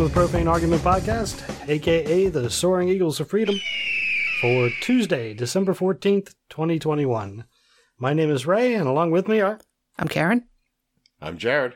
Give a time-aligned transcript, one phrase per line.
[0.00, 3.56] everyone, to the Profane Argument Podcast, aka the Soaring Eagles of Freedom,
[4.40, 7.44] for Tuesday, December 14th, 2021.
[7.98, 9.60] My name is Ray, and along with me are.
[9.98, 10.48] I'm Karen.
[11.20, 11.74] I'm Jared.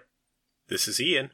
[0.68, 1.32] This is Ian.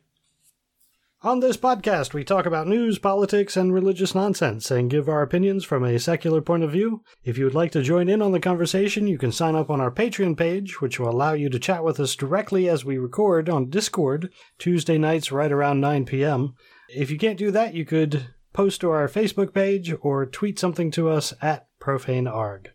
[1.23, 5.65] On this podcast, we talk about news, politics, and religious nonsense and give our opinions
[5.65, 7.05] from a secular point of view.
[7.23, 9.81] If you would like to join in on the conversation, you can sign up on
[9.81, 13.49] our Patreon page, which will allow you to chat with us directly as we record
[13.49, 16.55] on Discord Tuesday nights right around 9 p.m.
[16.95, 20.91] If you can't do that, you could post to our Facebook page or tweet something
[20.93, 22.67] to us at profanearg.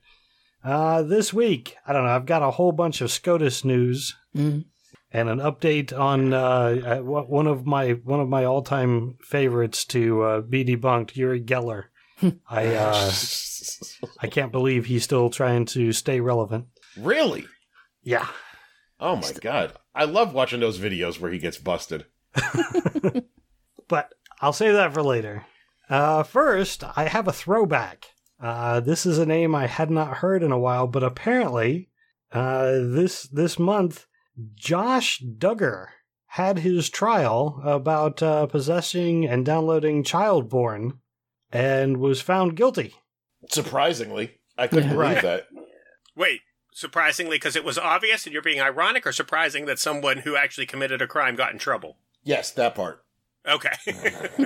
[0.64, 4.66] Uh, this week, I don't know, I've got a whole bunch of SCOTUS news Mm.
[5.12, 9.86] and an update on uh, uh, one of my one of my all time favorites
[9.86, 11.84] to uh, be debunked, Uri Geller.
[12.50, 13.12] I uh,
[14.20, 16.66] I can't believe he's still trying to stay relevant.
[16.98, 17.46] Really?
[18.04, 18.28] Yeah,
[19.00, 19.74] Oh my god.
[19.94, 22.06] I love watching those videos where he gets busted.
[23.88, 25.46] but I'll save that for later.
[25.90, 28.06] Uh, first, I have a throwback.
[28.42, 31.90] Uh, this is a name I had not heard in a while, but apparently,
[32.32, 34.06] uh, this this month,
[34.56, 35.88] Josh Duggar
[36.28, 41.00] had his trial about uh, possessing and downloading child porn,
[41.52, 42.96] and was found guilty.
[43.50, 44.40] Surprisingly.
[44.58, 44.96] I couldn't Yeah.
[44.96, 45.48] believe that.
[46.16, 46.42] Wait,
[46.74, 50.66] surprisingly because it was obvious and you're being ironic, or surprising that someone who actually
[50.66, 52.00] committed a crime got in trouble?
[52.24, 53.05] Yes, that part.
[53.48, 53.72] Okay.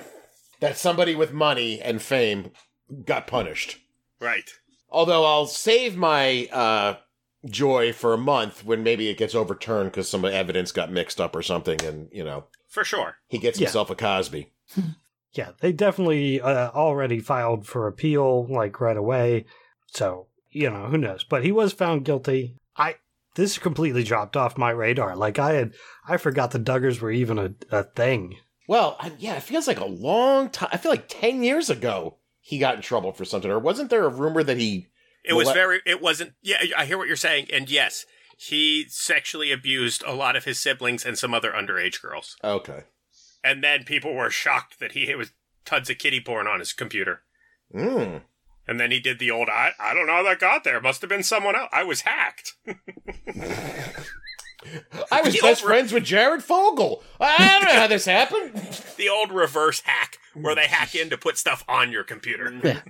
[0.62, 2.52] That somebody with money and fame
[3.06, 3.78] got punished.
[4.20, 4.50] right.
[4.90, 6.98] Although I'll save my uh,
[7.46, 11.34] joy for a month when maybe it gets overturned because some evidence got mixed up
[11.34, 13.16] or something, and you know For sure.
[13.30, 13.68] he gets Yeah.
[13.68, 14.52] himself a Cosby.
[15.32, 19.46] Yeah, they definitely uh, already filed for appeal like right away.
[19.86, 21.24] So, you know, who knows.
[21.24, 22.56] But he was found guilty.
[22.76, 22.96] I
[23.36, 25.16] this completely dropped off my radar.
[25.16, 25.74] Like I had
[26.08, 28.38] I forgot the Duggars were even a, a thing.
[28.70, 30.70] Well, I, yeah, it feels like a long time.
[30.72, 34.06] I feel like ten years ago he got in trouble for something, or wasn't there
[34.06, 34.90] a rumor that he?
[35.26, 37.48] It was that- very, it wasn't, yeah, I hear what you're saying.
[37.52, 38.06] And yes,
[38.38, 42.38] he sexually abused a lot of his siblings and some other underage girls.
[42.44, 42.84] Okay.
[43.44, 45.32] And then people were shocked that he was
[45.66, 47.24] tons of kitty porn on his computer.
[47.74, 48.22] Mm.
[48.68, 50.80] And then he did the old, I, I don't know how that got there.
[50.80, 51.70] Must have been someone else.
[51.74, 52.54] I was hacked.
[55.12, 57.04] I was The best over- friends with Jared Fogle.
[57.20, 58.54] I don't know how this happened.
[58.98, 62.52] the old reverse hack where they hack in to put stuff on your computer.
[62.64, 62.82] Yeah.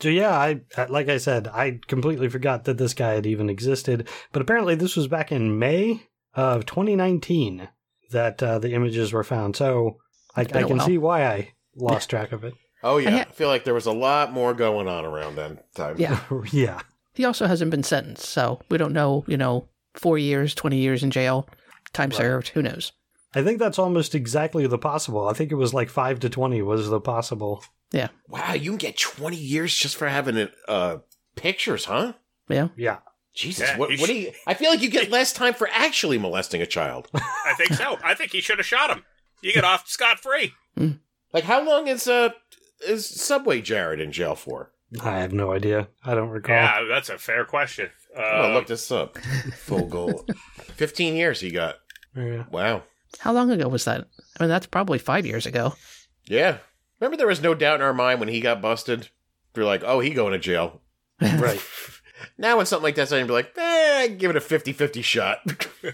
[0.00, 4.08] So yeah, I like I said, I completely forgot that this guy had even existed.
[4.32, 7.68] But apparently, this was back in May of 2019
[8.10, 9.56] that uh, the images were found.
[9.56, 9.98] So
[10.34, 10.86] I, I can while.
[10.86, 12.54] see why I lost track of it.
[12.82, 15.74] Oh yeah, I I, feel like there was a lot more going on around that
[15.74, 15.96] time.
[15.98, 16.18] Yeah.
[16.50, 16.80] yeah.
[17.12, 21.02] He also hasn't been sentenced, so we don't know, you know, four years, 20 years
[21.02, 21.48] in jail,
[21.92, 22.92] time served, who knows?
[23.34, 25.28] I think that's almost exactly the possible.
[25.28, 27.62] I think it was like five to twenty was the possible.
[27.92, 28.08] Yeah.
[28.28, 30.98] Wow, you can get twenty years just for having it, uh,
[31.36, 32.14] pictures, huh?
[32.48, 32.68] Yeah.
[32.76, 32.98] Yeah,
[33.32, 34.32] Jesus, Yeah, what, you what do you?
[34.46, 37.08] I feel like you get less time for actually molesting a child.
[37.14, 37.98] I think so.
[38.02, 39.04] I think he should have shot him.
[39.42, 40.52] You get off scot free.
[41.32, 42.30] like, how long is uh
[42.86, 44.72] is Subway Jared in jail for?
[45.04, 45.88] I have no idea.
[46.04, 46.56] I don't recall.
[46.56, 47.90] Yeah, that's a fair question.
[48.16, 49.18] I'm Uh, look this up.
[49.56, 50.26] Fogle,
[50.74, 51.76] fifteen years he got.
[52.16, 52.44] Yeah.
[52.50, 52.82] Wow.
[53.18, 54.06] How long ago was that?
[54.38, 55.74] I mean, that's probably five years ago.
[56.26, 56.58] Yeah.
[57.00, 59.08] Remember, there was no doubt in our mind when he got busted.
[59.54, 60.80] We are like, oh, he going to jail.
[61.20, 61.60] Right.
[62.38, 65.02] Now, when something like that's done, you'd be like, eh, give it a 50 50
[65.02, 65.38] shot.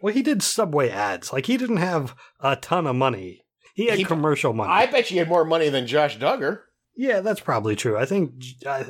[0.00, 1.32] Well, he did Subway ads.
[1.32, 3.44] Like he didn't have a ton of money.
[3.74, 4.72] He had He- commercial money.
[4.72, 6.62] I bet you had more money than Josh Duggar.
[6.96, 7.96] Yeah, that's probably true.
[7.96, 8.32] I think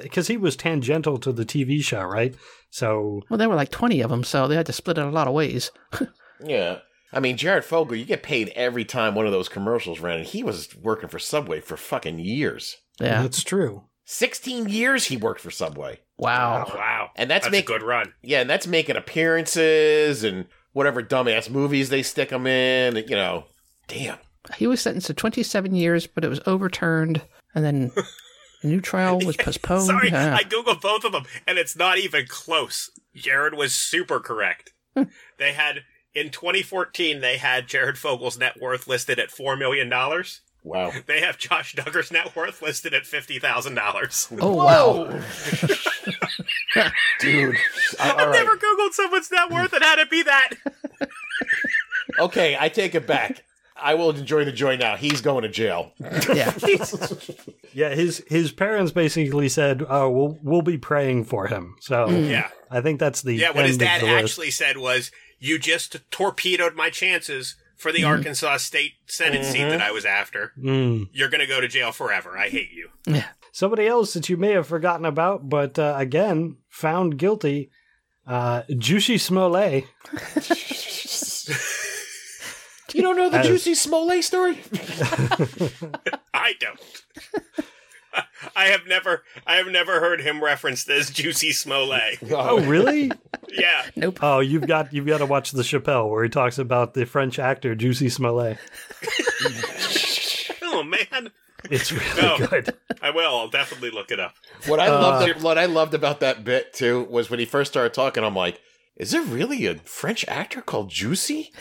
[0.02, 2.34] because he was tangential to the TV show, right?
[2.70, 5.10] So Well, there were like 20 of them, so they had to split it a
[5.10, 5.70] lot of ways.
[6.44, 6.78] Yeah.
[7.12, 10.26] I mean, Jared Fogle, you get paid every time one of those commercials ran, and
[10.26, 12.78] he was working for Subway for fucking years.
[13.00, 13.22] Yeah.
[13.22, 13.84] that's true.
[14.04, 16.00] 16 years he worked for Subway.
[16.16, 16.70] Wow.
[16.74, 17.10] wow.
[17.16, 18.12] And that's, That's make, a good run.
[18.22, 22.96] Yeah, and that's making appearances and whatever dumbass movies they stick him in.
[22.96, 23.44] You know,
[23.88, 24.18] damn.
[24.56, 27.22] He was sentenced to 27 years, but it was overturned,
[27.54, 27.92] and then
[28.62, 29.86] a new trial was postponed.
[29.86, 30.34] Sorry, Yeah.
[30.34, 32.90] I googled both of them, and it's not even close.
[33.14, 34.72] Jared was super correct.
[34.96, 35.04] Hmm.
[35.38, 35.84] they had
[36.14, 40.42] in 2014 they had Jared Fogle's net worth listed at four million dollars.
[40.64, 40.92] Wow.
[41.06, 44.28] They have Josh Duggar's net worth listed at fifty thousand dollars.
[44.40, 45.04] Oh, wow.
[47.20, 47.56] Dude.
[47.98, 48.32] I, I've right.
[48.32, 50.50] never googled someone's net worth and had it be that.
[52.20, 53.42] Okay, I take it back.
[53.82, 54.96] I will enjoy the joy now.
[54.96, 55.92] He's going to jail.
[56.34, 56.52] Yeah.
[57.74, 62.48] Yeah, his his parents basically said, "Oh, we'll we'll be praying for him." So Yeah,
[62.70, 63.50] I think that's the yeah.
[63.50, 64.24] What his end of dad the list.
[64.24, 69.70] actually said was, "You just torpedoed my chances for the Arkansas State Senate seat Mhm.
[69.70, 70.52] that I was after.
[70.62, 71.08] Mm.
[71.14, 72.36] You're going to go to jail forever.
[72.36, 72.90] I hate you.
[73.06, 73.28] Yeah.
[73.52, 77.70] Somebody else that you may have forgotten about, but uh, again found guilty.
[78.26, 79.84] Uh, Juicy Smollett.
[82.94, 84.58] You don't know the As- Juicy Smollett story?
[86.34, 86.80] I don't.
[88.54, 92.18] I have never, I have never heard him referenced as Juicy Smollett.
[92.30, 93.10] Oh, really?
[93.50, 94.18] Yeah, Nope.
[94.22, 97.38] oh, you've got you've got to watch the Chappelle where he talks about the French
[97.38, 98.58] actor Juicy Smollett.
[100.62, 101.30] oh man,
[101.70, 102.46] It's really No.
[102.46, 102.74] good.
[103.00, 103.34] I will.
[103.36, 104.34] I'll definitely look it up.
[104.66, 107.72] What I Uh, loved, what I loved about that bit too, was when he first
[107.72, 108.24] started talking.
[108.24, 108.60] I'm like,
[108.96, 111.52] is there really a French actor called Juicy?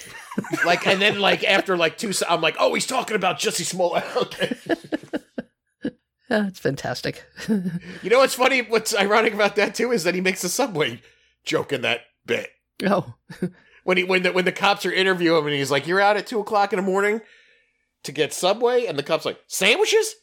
[0.66, 4.04] like, and then like after like two, I'm like, oh, he's talking about Juicy Smollett.
[4.16, 4.56] Okay.
[6.30, 7.26] Yeah, it's fantastic.
[7.48, 8.62] You know what's funny?
[8.62, 11.02] What's ironic about that too is that he makes a subway
[11.44, 12.50] joke in that bit
[12.86, 13.16] oh,
[13.84, 16.16] when he when the when the cops are interviewing him and he's like, "You're out
[16.16, 17.20] at two o'clock in the morning
[18.04, 20.16] to get Subway," and the cops like, "Sandwiches."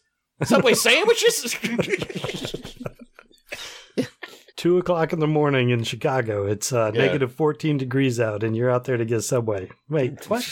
[0.44, 1.54] Subway sandwiches?
[4.58, 6.44] Two o'clock in the morning in Chicago.
[6.44, 7.06] It's uh, Yeah.
[7.06, 9.70] negative 14 degrees out, and you're out there to get a Subway.
[9.88, 10.44] Wait, what?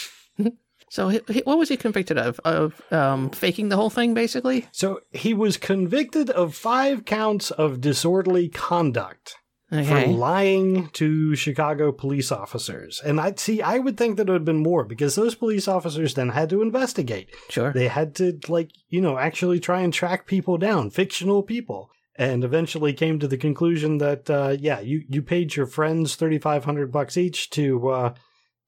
[0.89, 2.39] so he, he- what was he convicted of?
[2.45, 4.67] Of um, faking the whole thing, basically.
[4.73, 9.35] So he was convicted of five counts of disorderly conduct
[9.69, 13.03] for lying to Chicago police officers.
[13.05, 15.67] And I'd see, I would think that it would have been more because those police
[15.67, 17.31] officers then had to investigate.
[17.51, 17.73] Sure.
[17.73, 21.91] They had to, like, you know, actually try and track people down, fictional people.
[22.19, 26.91] And eventually came to the conclusion that, uh, yeah, you, you paid your friends 3500
[26.91, 28.15] bucks each to, uh,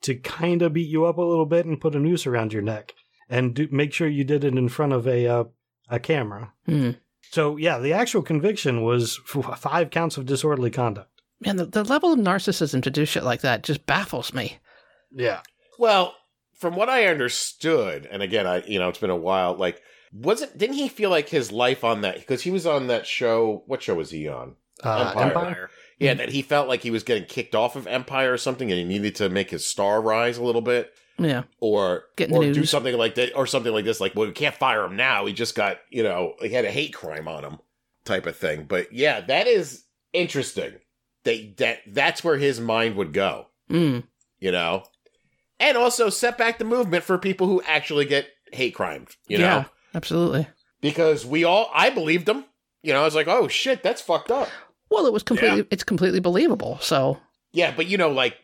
[0.02, 2.62] to kind of beat you up a little bit and put a noose around your
[2.62, 2.92] neck.
[3.30, 5.44] And do, make sure you did it in front of a, uh,
[5.88, 6.52] a camera.
[6.66, 6.90] Hmm.
[7.30, 9.16] So, yeah, the actual conviction was
[9.56, 11.10] five counts of disorderly conduct.
[11.40, 14.58] Man, the, the level of narcissism to do shit like that just baffles me.
[15.10, 15.40] Yeah.
[15.78, 16.14] well,
[16.54, 19.54] from what I understood, and again, I you know, it's been a while.
[19.54, 19.80] Like,
[20.12, 23.62] wasn't didn't he feel like his life on that because he was on that show?
[23.66, 24.56] What show was he on?
[24.82, 25.24] Uh, Empire.
[25.24, 25.70] Empire?
[25.98, 28.78] Yeah, that he felt like he was getting kicked off of Empire or something, and
[28.78, 30.92] he needed to make his star rise a little bit.
[31.20, 31.42] Yeah.
[31.58, 34.54] or Get or do something like that or something like this like well we can't
[34.54, 37.58] fire him now he just got you know he had a hate crime on him
[38.04, 39.82] type of thing but yeah that is
[40.12, 40.74] interesting
[41.24, 44.04] They that that's where his mind would go Mm.
[44.38, 44.84] you know
[45.58, 49.48] and also set back the movement for people who actually get hate crimed you yeah.
[49.48, 49.64] know
[49.94, 50.46] Absolutely.
[50.80, 52.44] because we all i believed him
[52.82, 54.48] you know i was like oh shit that's fucked up
[54.90, 55.66] Well, it was completely.
[55.70, 56.78] It's completely believable.
[56.80, 57.18] So
[57.52, 58.36] yeah but you know like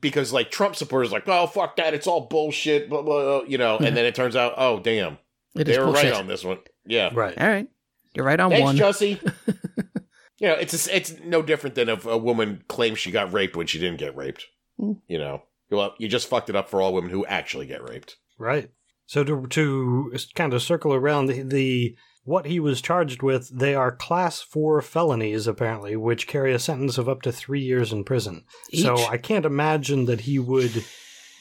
[0.00, 3.58] because like trump supporters like oh fuck that it's all bullshit blah blah, blah you
[3.58, 3.88] know Yeah.
[3.88, 5.18] and then it turns out oh damn
[5.54, 6.12] it is they were bullshit.
[6.12, 7.36] right on this one yeah Right.
[7.38, 7.68] All right,
[8.14, 8.76] you're right on Thanks, one.
[8.76, 9.20] Jussie.
[10.38, 13.56] you know, it's a, it's no different than if a woman claims she got raped
[13.56, 14.46] when she didn't get raped.
[14.80, 15.00] Mm.
[15.08, 18.16] You know, well, you just fucked it up for all women who actually get raped.
[18.38, 18.70] Right.
[19.12, 21.94] So to to kind of circle around the, the
[22.24, 26.96] what he was charged with, they are class four felonies apparently, which carry a sentence
[26.96, 28.44] of up to three years in prison.
[28.72, 30.82] So I can't imagine that he would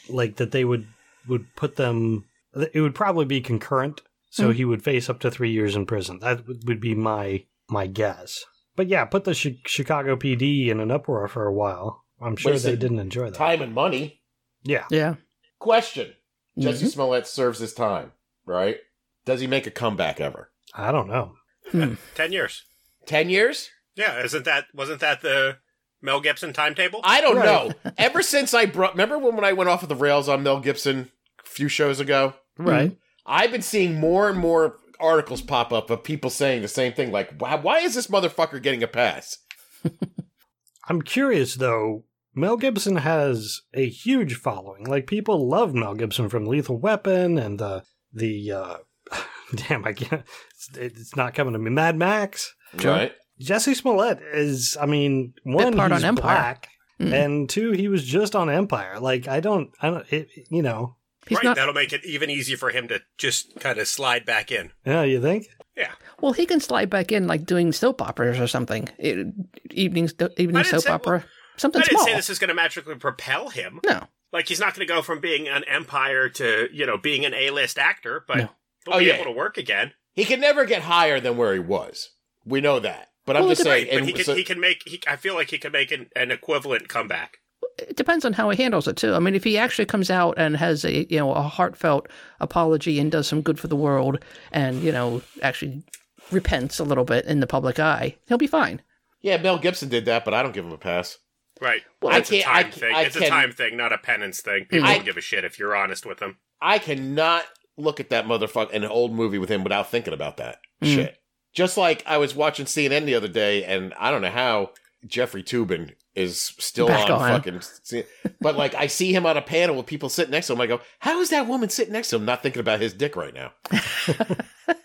[0.10, 0.86] like that they would
[1.30, 2.26] would put them.
[2.74, 4.56] It would probably be concurrent, so Mhm.
[4.56, 6.20] he would face up to three years in prison.
[6.20, 8.44] That would would be my my guess.
[8.76, 12.04] But yeah, put the Chi- Chicago PD in an uproar for a while.
[12.20, 13.36] I'm sure they didn't enjoy that.
[13.36, 14.20] Time and money.
[14.62, 14.88] Yeah.
[14.92, 15.16] Yeah.
[15.58, 16.16] Question:
[16.58, 16.90] Jesse Mhm.
[16.92, 18.12] Smollett serves his time,
[18.46, 18.78] right?
[19.26, 20.52] Does he make a comeback ever?
[20.74, 21.36] I don't know.
[21.72, 21.94] Hmm.
[22.16, 22.64] Ten years.
[23.06, 23.70] Ten years?
[23.96, 25.58] Yeah, isn't that wasn't that the
[26.02, 27.02] Mel Gibson timetable?
[27.04, 27.46] I don't Right.
[27.46, 27.72] know.
[27.98, 30.60] Ever since I brought, remember when when I went off of the rails on Mel
[30.60, 31.12] Gibson
[31.44, 32.34] a few shows ago?
[32.58, 32.98] Right.
[33.26, 37.12] I've been seeing more and more articles pop up of people saying the same thing,
[37.12, 39.38] like, "Why, why is this motherfucker getting a pass?"
[40.88, 42.06] I'm curious though.
[42.34, 44.86] Mel Gibson has a huge following.
[44.86, 47.84] Like people love Mel Gibson from Lethal Weapon and the
[48.14, 48.78] the uh
[49.56, 50.24] damn I can't
[50.56, 51.70] it's, it's not coming to me.
[51.72, 52.54] Mad Max.
[52.84, 53.14] Right?
[53.40, 56.22] Jesse Smollett is I mean one part he's on Empire.
[56.36, 56.68] black
[57.00, 57.14] Mm.
[57.26, 59.00] and two he was just on Empire.
[59.00, 60.98] Like I don't I don't it, you know
[61.28, 61.56] He's right, not.
[61.56, 64.72] that'll make it even easier for him to just kind of slide back in.
[64.86, 65.92] yeah you think Yeah.
[66.20, 68.88] Well, he can slide back in like doing soap operas or something.
[69.00, 69.34] It,
[69.72, 71.26] evening, evening soap say- opera.
[71.58, 72.06] Something I didn't small.
[72.08, 73.80] say this is going to magically propel him.
[73.86, 74.06] No.
[74.34, 77.34] Like he's not going to go from being an empire to you know being an
[77.34, 78.50] A-list actor, but No.
[78.86, 79.14] he'll Oh, be yeah.
[79.16, 79.94] able to work again.
[80.14, 82.10] He can never get higher than where he was.
[82.46, 83.10] We know that.
[83.26, 83.88] But I'm just saying.
[83.90, 84.82] Right, but he can so- he can make.
[84.86, 87.38] He, I feel like he can make an, an equivalent comeback.
[87.78, 89.14] It depends on how he handles it too.
[89.14, 92.08] I mean, if he actually comes out and has a you know a heartfelt
[92.40, 95.84] apology and does some good for the world, and you know actually
[96.32, 98.82] repents a little bit in the public eye, he'll be fine.
[99.22, 101.18] yeah, Mel Gibson did that, but I don't give him a pass.
[101.62, 101.84] Right.
[102.06, 102.96] I it's a can't- I time ca- thing.
[102.96, 104.66] I it's can- a time thing, not a penance thing.
[104.66, 106.38] People I- don't give a shit if you're honest with them.
[106.62, 107.46] I cannot
[107.78, 110.96] look at that motherfucker in an old movie with him without thinking about that Mm.
[110.96, 111.18] shit.
[111.54, 114.72] Just like I was watching CNN the other day, and I don't know how
[115.06, 117.30] Jeffrey Toobin is still Back on, on.
[117.42, 117.62] fucking.
[117.84, 118.04] C-
[118.40, 120.62] But like, I see him on a panel with people sitting next to him.
[120.62, 123.16] I go, "How is that woman sitting next to him, not thinking about his dick
[123.16, 123.54] right now?"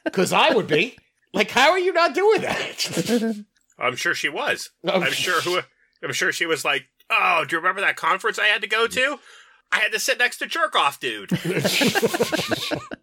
[0.04, 0.96] Because I would be.
[1.32, 3.44] Like, how are you not doing that?
[3.78, 4.70] I'm sure she was.
[4.88, 5.60] I'm sure who
[6.02, 8.86] I'm sure she was like, "Oh, do you remember that conference I had to go
[8.86, 9.18] to?
[9.72, 11.30] I had to sit next to jerk off dude."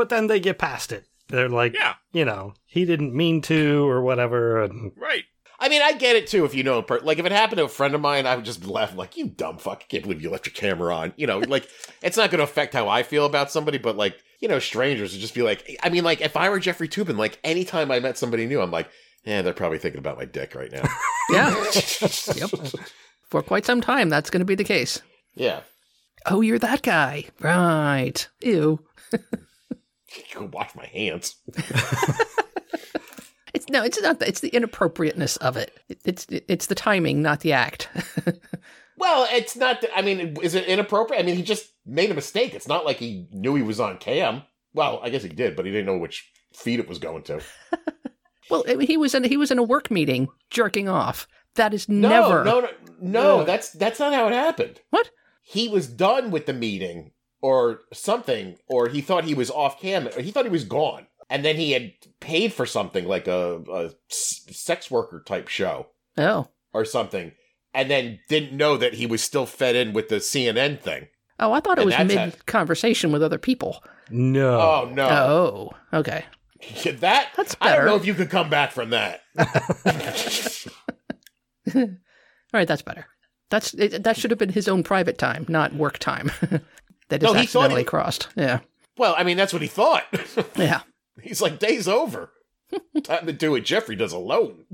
[0.00, 1.04] But then they get past it.
[1.28, 4.62] They're like, yeah, you know, he didn't mean to or whatever.
[4.62, 5.24] And right.
[5.58, 6.46] I mean, I get it too.
[6.46, 8.46] If you know, per- like if it happened to a friend of mine, I would
[8.46, 9.82] just laugh like, "You dumb fuck!
[9.82, 11.68] I can't believe you left your camera on." You know, like
[12.02, 15.12] it's not going to affect how I feel about somebody, but like you know, strangers
[15.12, 18.00] would just be like, I mean, like if I were Jeffrey Toobin, like anytime I
[18.00, 18.88] met somebody new, I'm like,
[19.24, 20.82] yeah, they're probably thinking about my dick right now.
[21.32, 21.50] Yeah.
[22.34, 22.50] yep.
[23.28, 25.00] For quite some time, that's going to be the case.
[25.36, 25.60] yeah,
[26.26, 27.26] Oh, you're that guy.
[27.40, 28.26] Right.
[28.40, 28.80] Ew.
[30.34, 31.36] go wash my hands.
[33.52, 34.20] It's no, it's not.
[34.20, 35.76] That it's the inappropriateness of it.
[35.88, 37.88] It- It's it's the timing, not the act.
[38.96, 39.84] Well, it's not.
[39.96, 41.20] I mean, is it inappropriate?
[41.20, 42.54] I mean, he just made a mistake.
[42.54, 44.42] It's not like he knew he was on cam.
[44.72, 47.40] Well, I guess he did, but he didn't know which feed it was going to.
[48.50, 51.26] Well, he was in he was in a work meeting jerking off.
[51.56, 52.44] That is No, never.
[52.44, 52.68] no, no,
[53.00, 53.38] no.
[53.38, 53.44] Yeah.
[53.44, 54.80] That's that's not how it happened.
[54.90, 55.10] What?
[55.42, 60.12] He was done with the meeting or something, or he thought he was off camera,
[60.16, 63.62] Or he thought he was gone, and then he had paid for something like a,
[63.72, 65.86] a s- sex worker type show
[66.18, 66.48] Oh.
[66.72, 67.32] or something,
[67.74, 71.08] and then didn't know that he was still fed in with the CNN thing.
[71.40, 73.82] Oh, I thought it And was that's mid conversation with other people.
[74.10, 74.60] no.
[74.60, 76.26] Oh no, Oh, okay.
[76.98, 79.22] That That's I don't know if you could come back from that.
[81.74, 81.86] All
[82.52, 83.06] right, that's better.
[83.50, 86.30] That's it, that should have been his own private time, not work time.
[87.08, 88.28] that is No, he thought accidentally it- crossed.
[88.36, 88.60] Yeah,
[88.96, 90.04] well, I mean, that's what he thought.
[90.56, 90.82] yeah.
[91.22, 92.32] He's like, day's over.
[93.02, 94.64] Time to do what Jeffrey does alone.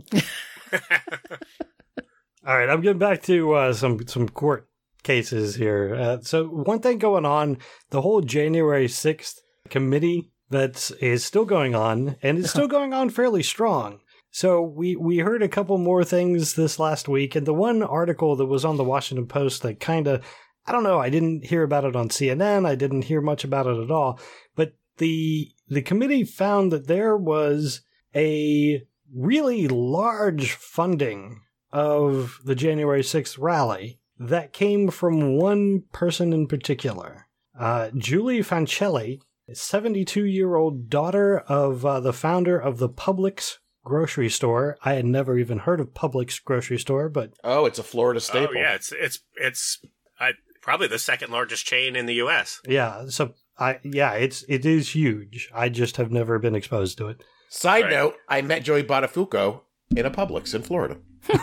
[2.47, 4.69] All right, I'm getting back to uh, some some court
[5.03, 5.95] cases here.
[5.95, 7.59] Uh, so one thing going on,
[7.91, 9.41] the whole January sixth
[9.71, 14.01] committee that is still going on, and it's still going on fairly strong.
[14.31, 18.37] So we we heard a couple more things this last week, and the one article
[18.37, 20.25] that was on the Washington Post that kind of
[20.67, 23.67] I don't know, I didn't hear about it on CNN, I didn't hear much about
[23.67, 24.21] it at all,
[24.55, 27.83] but the the committee found that there was
[28.15, 28.83] a
[29.15, 31.41] really large funding
[31.73, 37.27] of the January 6th rally that came from one person in particular.
[37.59, 39.21] Uh, Julie Fancelli,
[39.53, 44.77] 72 year old daughter of uh, the founder of the Publix grocery store.
[44.83, 48.57] I had never even heard of Publix grocery store, but Oh, it's a Florida staple.
[48.57, 49.81] Oh yeah, it's it's it's
[50.21, 52.61] uh, probably the second largest chain in the U.S.
[52.69, 55.49] yeah, so I yeah, it's it is huge.
[55.55, 57.23] I just have never been exposed to it.
[57.49, 57.91] Side Right.
[57.93, 59.61] note, I met Joey Buttafuoco
[59.97, 60.99] in a Publix in Florida.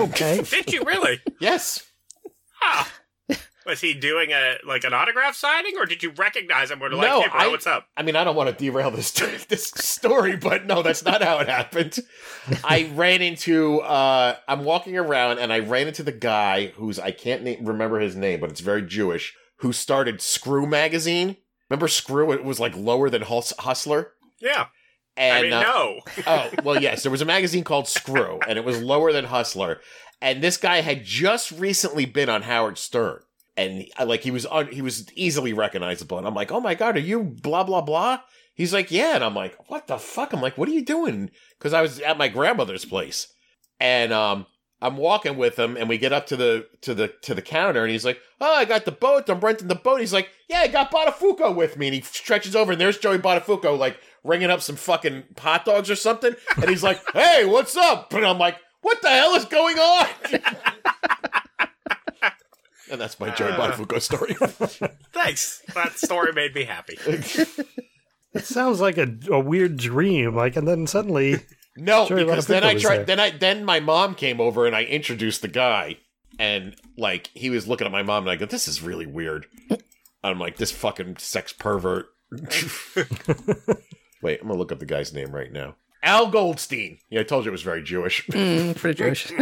[0.00, 0.42] Okay.
[0.50, 1.20] Did you really?
[1.40, 1.84] Yes.
[2.62, 2.90] Ah.
[3.68, 6.82] Was he doing a like an autograph signing, or did you recognize him?
[6.82, 7.86] Or like, No, hey, bro, I- what's up?
[7.96, 9.10] I mean, I don't want to derail this
[9.48, 11.98] this story, but no, that's not how it happened.
[12.64, 17.10] I ran into uh I'm walking around and I ran into the guy who's I
[17.10, 21.36] can't na- remember his name, but it's very Jewish, who started Screw magazine.
[21.68, 22.32] Remember Screw?
[22.32, 24.12] It was like lower than Hus- Hustler.
[24.40, 24.66] Yeah,
[25.16, 26.00] And I mean, uh, no.
[26.26, 29.80] oh, well, yes, there was a magazine called Screw, and it was lower than Hustler.
[30.22, 33.20] And this guy had just recently been on Howard Stern,
[33.58, 36.16] and uh, like he was un- he was easily recognizable.
[36.16, 38.20] And I'm like, oh my god, are you blah blah blah?
[38.54, 40.32] He's like, yeah, and I'm like, what the fuck?
[40.32, 41.30] I'm like, what are you doing?
[41.58, 43.32] Because I was at my grandmother's place,
[43.78, 44.46] and um,
[44.80, 47.82] I'm walking with him, and we get up to the to the to the counter,
[47.82, 49.28] and he's like, oh, I got the boat.
[49.28, 50.00] I'm renting the boat.
[50.00, 53.18] He's like, yeah, I got Buttafuoco with me, and he stretches over, and there's Joey
[53.18, 57.76] Buttafuoco, like ringing up some fucking hot dogs or something, and he's like, hey, what's
[57.76, 58.12] up?
[58.12, 60.08] And I'm like, what the hell is going on?
[62.90, 63.72] and that's my Joey Uh.
[63.72, 64.34] Buttafuoco story.
[65.12, 65.62] Thanks.
[65.74, 66.98] That story made me happy.
[68.34, 70.36] It sounds like a, a weird dream.
[70.36, 71.36] Like, and then suddenly,
[71.78, 72.98] No, Joey because then I tried.
[72.98, 73.04] there.
[73.06, 75.96] Then I then my mom came over and I introduced the guy,
[76.38, 79.46] and like he was looking at my mom and I go, "This is really weird."
[80.22, 82.10] I'm like, "This fucking sex pervert."
[84.22, 85.76] Wait, I'm gonna look up the guy's name right now.
[86.02, 86.98] Al Goldstein.
[87.10, 88.26] Yeah, I told you it was very Jewish.
[88.28, 89.32] Mm, pretty Jewish.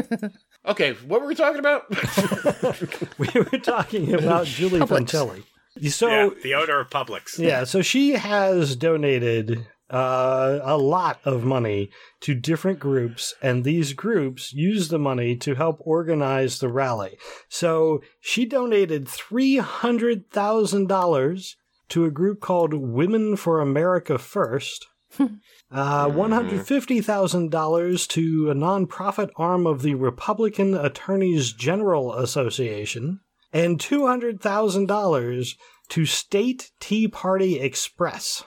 [0.66, 1.88] Okay, what were we talking about?
[3.18, 5.10] we were talking about Julie Publix.
[5.10, 5.90] Fancelli.
[5.90, 7.38] So, yeah, the owner of Publix.
[7.38, 13.92] Yeah, so she has donated uh, a lot of money to different groups, and these
[13.92, 17.18] groups use the money to help organize the rally.
[17.48, 21.56] So she donated three hundred thousand dollars
[21.90, 24.86] to a group called Women for America First.
[25.70, 32.14] Uh, one hundred fifty thousand dollars to a nonprofit arm of the Republican Attorneys General
[32.14, 33.20] Association,
[33.52, 35.56] and two hundred thousand dollars
[35.88, 38.44] to State Tea Party Express.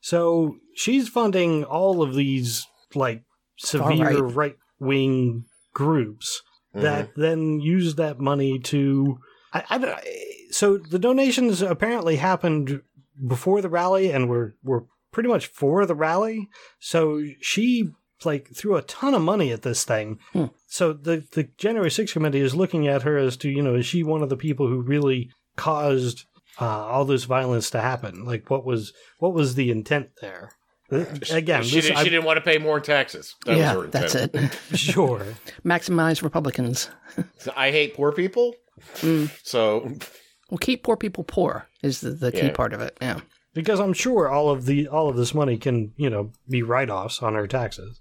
[0.00, 3.24] So she's funding all of these like
[3.58, 4.56] severe right.
[4.78, 9.18] wing groups that then use that money to.
[9.52, 10.00] I, I
[10.50, 12.80] so the donations apparently happened
[13.26, 14.86] before the rally and were were
[15.18, 16.48] pretty much for the rally.
[16.78, 17.88] So she
[18.24, 20.20] like threw a ton of money at this thing.
[20.32, 20.44] Hmm.
[20.68, 23.84] So the the January 6th committee is looking at her as to you know is
[23.84, 26.24] she one of the people who really caused
[26.60, 28.24] uh, all this violence to happen?
[28.24, 30.52] Like what was what was the intent there?
[30.92, 33.34] Uh, Again, she, this, didn't, I- she didn't want to pay more taxes.
[33.44, 33.92] That was yeah, her intent.
[33.92, 34.58] that's it.
[34.78, 35.26] sure.
[35.64, 36.90] Maximize Republicans.
[37.56, 38.54] I hate poor people.
[38.98, 39.30] Mm.
[39.42, 39.90] So
[40.48, 42.52] Well, keep poor people poor is the, the key Yeah.
[42.52, 42.96] part of it.
[43.02, 43.18] Yeah,
[43.54, 46.90] Because I'm sure all of the all of this money can you know be write
[46.90, 48.00] offs on her taxes.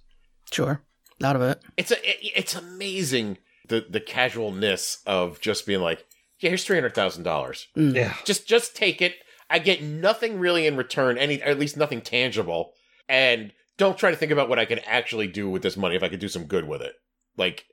[0.51, 0.84] sure.
[1.20, 1.62] A lot of it.
[1.77, 3.38] it's a it- it's amazing
[3.70, 6.06] the the casualness of just being like,
[6.39, 7.68] yeah, here's three hundred thousand dollars.
[7.75, 7.96] Mm.
[7.96, 8.16] Yeah.
[8.24, 9.16] Just just take it.
[9.50, 12.74] I get nothing really in return, any or at least nothing tangible,
[13.10, 16.04] and don't try to think about what I can actually do with this money if
[16.04, 16.94] I could do some good with it.
[17.38, 17.66] Like,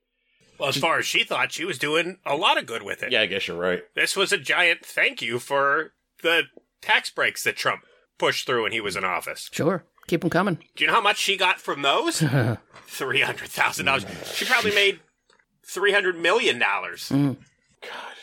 [0.58, 3.10] Well, as far as she thought, she was doing a lot of good with it.
[3.10, 3.82] yeah, I guess you're right.
[3.96, 6.42] This was a giant thank you for the
[6.84, 7.82] tax breaks that Trump
[8.18, 9.48] pushed through when he was in office.
[9.52, 9.84] Sure.
[10.06, 10.56] Keep them coming.
[10.76, 12.22] Do you know how much she got from those?
[12.86, 14.04] Three hundred thousand dollars.
[14.34, 15.00] She probably made
[15.66, 17.08] three hundred million dollars.
[17.08, 17.36] Mm.
[17.82, 18.14] God,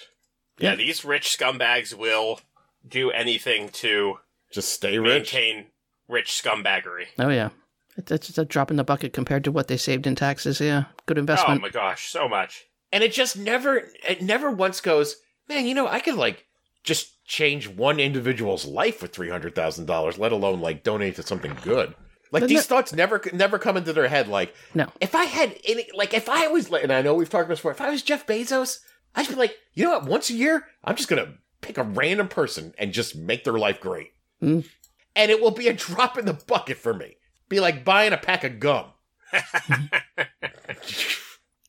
[0.60, 2.40] Yeah, these rich scumbags will
[2.88, 4.18] do anything to
[4.52, 5.34] just stay rich.
[5.34, 5.68] maintain
[6.08, 7.08] rich scumbaggery.
[7.18, 7.50] Oh, yeah.
[7.98, 10.60] It- It's just a drop in the bucket compared to what they saved in taxes.
[10.62, 10.86] Yeah.
[11.08, 11.50] Good investment.
[11.50, 11.74] Oh investment.
[11.76, 12.66] my gosh, so much.
[12.92, 15.16] and it just never it never once goes
[15.50, 16.46] man you know i could like
[16.84, 21.96] just change one individual's life with $300000 let alone like donate to something good
[22.34, 24.88] like But these no- thoughts never never come into their head like No.
[25.00, 27.60] if i had any like if i was and i know we've talked about this
[27.60, 28.80] before if i was jeff bezos
[29.16, 32.28] i'd be like you know what once a year i'm just gonna pick a random
[32.28, 34.12] person and just make their life great
[34.44, 34.68] Mm.
[35.16, 37.16] and it will be a drop in the bucket for me
[37.48, 38.88] be like buying a pack of gum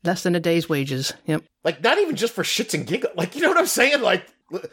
[0.04, 1.12] Less than a day's wages.
[1.26, 1.44] Yep.
[1.62, 3.14] Like, not even just for shits and giggles.
[3.16, 4.00] Like, you know what I'm saying?
[4.02, 4.26] Like,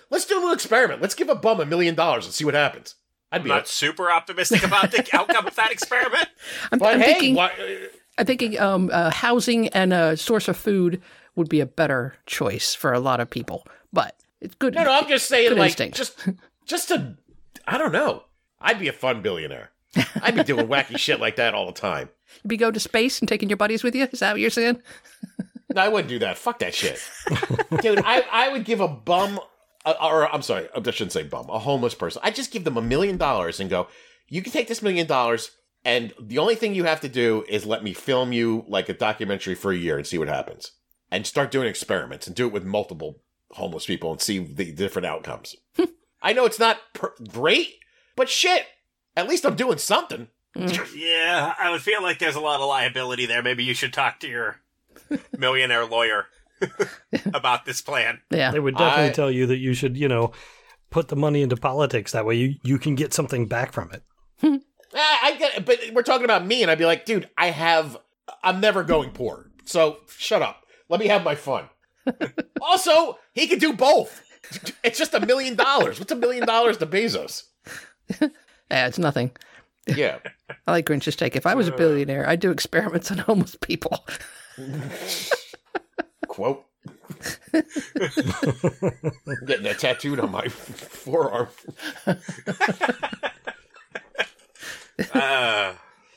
[0.09, 1.01] let's do a little experiment.
[1.01, 2.95] Let's give a bum a million dollars and see what happens.
[3.31, 6.27] I'd be not like, super optimistic about the outcome of that experiment.
[6.71, 7.35] I'm, but I'm hey, thinking.
[7.35, 7.51] why,
[8.17, 11.01] I'm thinking um, uh, housing and a source of food
[11.35, 13.65] would be a better choice for a lot of people.
[13.93, 14.73] But it's good.
[14.73, 15.97] no, no, I'm just saying, like, instinct.
[15.97, 16.27] just,
[16.65, 17.15] just to,
[17.67, 18.23] I don't know.
[18.59, 19.71] I'd be a fun billionaire.
[20.21, 22.09] I'd be doing wacky shit like that all the time.
[22.43, 24.07] You'd be go to space and taking your buddies with you.
[24.11, 24.81] Is that what you're saying?
[25.73, 26.37] No, I wouldn't do that.
[26.37, 26.99] Fuck that shit,
[27.81, 28.01] dude.
[28.03, 29.41] I, I would give a bum, uh,
[29.85, 32.21] Uh, or I'm sorry, I shouldn't say bum, a homeless person.
[32.23, 33.87] I'd just give them a million dollars and go,
[34.27, 35.51] you can take this million dollars,
[35.85, 38.93] and the only thing you have to do is let me film you like a
[38.93, 40.71] documentary for a year and see what happens,
[41.09, 45.05] and start doing experiments and do it with multiple homeless people and see the different
[45.05, 45.55] outcomes.
[46.21, 47.75] I know it's not per- great,
[48.15, 48.65] but shit,
[49.15, 50.27] at least I'm doing something.
[50.55, 50.95] Mm.
[50.95, 53.41] yeah, I would feel like there's a lot of liability there.
[53.41, 54.59] Maybe you should talk to your
[55.37, 56.27] millionaire lawyer
[57.33, 58.19] about this plan.
[58.31, 58.51] Yeah.
[58.51, 60.31] They would definitely I- tell you that you should, you know,
[60.89, 62.11] put the money into politics.
[62.11, 64.03] That way you, you can get something back from it.
[64.93, 67.51] I, I get it, but we're talking about me, and I'd be like, dude, I
[67.51, 67.97] have,
[68.43, 69.51] I'm never going poor.
[69.65, 70.63] So shut up.
[70.89, 71.69] Let me have my fun.
[72.61, 74.23] also, he could do both.
[74.83, 75.99] It's just a million dollars.
[75.99, 77.43] What's a million dollars to Bezos?
[78.19, 79.31] Yeah, it's nothing.
[79.85, 80.17] Yeah.
[80.65, 81.35] I like Grinch's take.
[81.35, 84.05] If I was a billionaire, I'd do experiments on homeless people.
[86.39, 86.63] Quote.
[87.53, 87.61] I'm
[89.45, 91.49] getting that tattooed on my forearm.
[95.13, 95.73] Uh,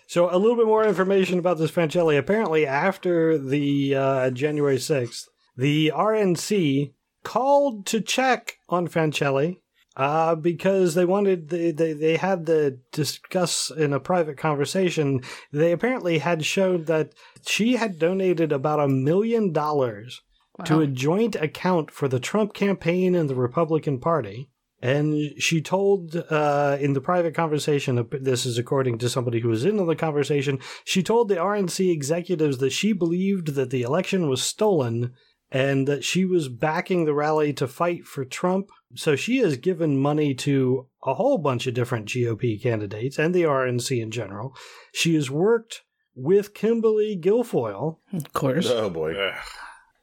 [0.06, 2.16] So a little bit more information about this Fancelli.
[2.16, 6.92] Apparently, after the uh, January sixth, the RNC
[7.24, 9.58] called to check on Fancelli
[9.96, 15.20] uh, because they wanted they, they they had to discuss in a private conversation.
[15.52, 17.12] They apparently had showed that
[17.46, 20.22] she had donated about a million dollars
[20.64, 24.48] to a joint account for the Trump campaign and the Republican Party.
[24.80, 29.64] And she told uh, in the private conversation, this is according to somebody who was
[29.64, 34.28] in on the conversation, she told the RNC executives that she believed that the election
[34.28, 35.12] was stolen
[35.52, 38.70] and that she was backing the rally to fight for Trump.
[38.94, 43.42] So she has given money to a whole bunch of different GOP candidates and the
[43.42, 44.54] RNC in general.
[44.92, 45.82] She has worked
[46.14, 48.68] with Kimberly Guilfoyle, Of course.
[48.68, 49.14] Oh boy.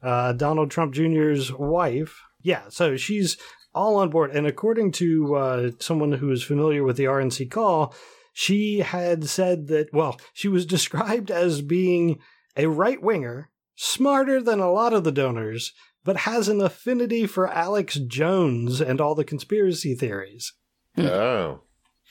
[0.01, 2.21] Uh, Donald Trump Jr.'s wife.
[2.41, 3.37] Yeah, so she's
[3.75, 4.31] all on board.
[4.31, 7.93] And according to uh, someone who is familiar with the RNC call,
[8.33, 12.19] she had said that, well, she was described as being
[12.57, 15.73] a right winger, smarter than a lot of the donors,
[16.09, 20.53] but has an affinity for Alex Jones and all the conspiracy theories.
[20.97, 21.61] Oh.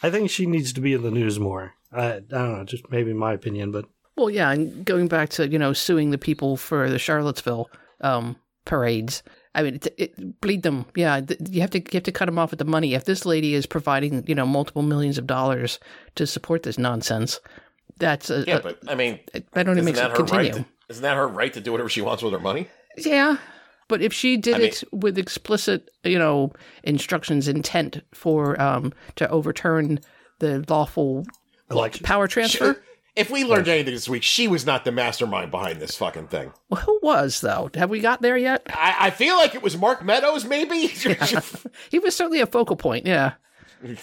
[0.05, 1.73] I think she needs to be in the news more.
[1.93, 5.49] I, I don't know, just maybe my opinion, but Well, yeah, and going back to
[5.49, 9.25] you know suing the people for the Charlottesville um, parades.
[9.53, 10.87] I mean, it, it, bleed them.
[10.95, 12.95] Yeah, th- you have to you have to cut them off with the money.
[12.95, 15.81] If this lady is providing you know multiple millions of dollars
[16.15, 17.41] to support this nonsense,
[17.97, 20.53] that's a, Yeah, a- but I mean, that only isn't makes that it continue.
[20.53, 20.55] right?
[20.55, 22.69] To, isn't that her right to do whatever she wants with her money?
[22.97, 23.39] Yeah,
[23.89, 26.53] but if she did I mean- it with explicit, you know,
[26.85, 30.01] instructions, intent for um to overturn
[30.39, 31.27] the lawful
[31.71, 32.05] election.
[32.05, 32.81] power transfer.
[33.17, 36.53] If we learned anything this week, she was not the mastermind behind this fucking thing.
[36.71, 37.69] Well, who was though?
[37.75, 38.63] Have we got there yet?
[38.69, 40.87] I, I feel like it was Mark Meadows, maybe.
[41.91, 43.07] He was certainly a focal point.
[43.07, 43.33] Yeah.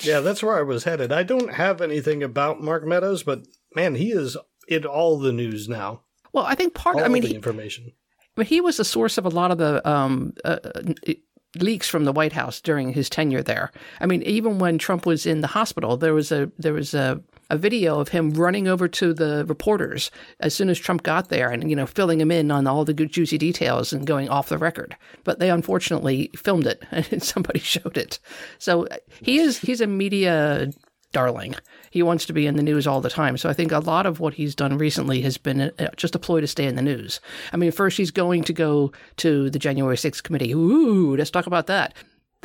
[0.02, 1.14] Yeah, that's where I was headed.
[1.14, 4.36] I don't have anything about Mark Meadows, but man, he is
[4.68, 6.02] in all the news now.
[6.34, 6.98] Well, I think part.
[6.98, 7.94] All I mean, the he, information.
[8.36, 11.14] But he was the source of a lot of the um, uh, uh,
[11.60, 13.72] leaks from the White House during his tenure there.
[14.00, 17.22] I mean, even when Trump was in the hospital, there was a there was a,
[17.50, 21.50] a video of him running over to the reporters as soon as Trump got there,
[21.50, 24.50] and you know, filling him in on all the good juicy details and going off
[24.50, 24.96] the record.
[25.24, 28.20] But they unfortunately filmed it, and somebody showed it.
[28.58, 30.72] So uh, he is he's a media
[31.16, 31.56] darling.
[31.92, 33.38] He wants to be in the news all the time.
[33.38, 36.20] So I think a lot of what he's done recently has been uh, just a
[36.20, 37.22] ploy to stay in the news.
[37.54, 40.52] I mean, first he's going to go to the January 6th committee.
[40.52, 41.94] Ooh, let's talk about that.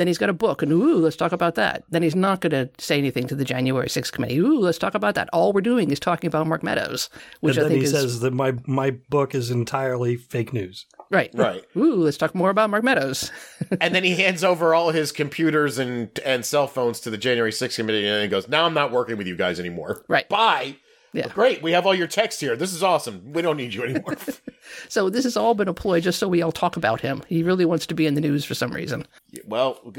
[0.01, 1.85] Then he's got a book, and ooh, let's talk about that.
[1.91, 4.39] Then he's not going to say anything to the January 6th committee.
[4.39, 5.29] Ooh, let's talk about that.
[5.31, 7.11] All we're doing is talking about Mark Meadows,
[7.41, 10.55] which and I then think he is says that my my book is entirely fake
[10.55, 10.87] news.
[11.11, 11.31] right.
[11.35, 11.67] right.
[11.77, 13.31] Ooh, let's talk more about Mark Meadows.
[13.79, 17.53] And then he hands over all his computers and and cell phones to the January
[17.53, 20.03] 6th committee, and he goes, "Now I'm not working with you guys anymore.
[20.09, 20.27] Right.
[20.31, 20.77] Bye.
[21.13, 21.29] Yeah.
[21.29, 21.63] Great.
[21.63, 22.55] We have all your text here.
[22.57, 23.33] This is awesome.
[23.33, 24.17] We don't need you anymore.
[24.89, 27.23] So this has all been a ploy just so we all talk about him.
[27.27, 29.05] He really wants to be in the news for some reason.
[29.47, 29.93] well,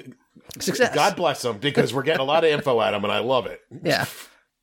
[0.59, 0.95] Success.
[0.95, 3.47] God bless him because we're getting a lot of info at him, and I love
[3.47, 3.59] it.
[3.83, 4.05] Yeah.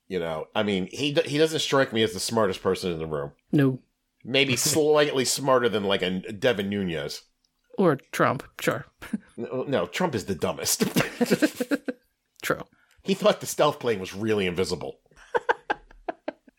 [0.07, 3.05] You know, I mean, he he doesn't strike me as the smartest person in the
[3.05, 3.33] room.
[3.51, 3.77] No.
[4.25, 7.21] Maybe slightly smarter than like a Devin Nunes.
[7.77, 8.41] Or Trump.
[8.59, 8.87] Sure.
[9.37, 10.83] No, no, Trump is the dumbest.
[12.41, 12.61] True.
[13.03, 14.99] he thought the stealth plane was really invisible.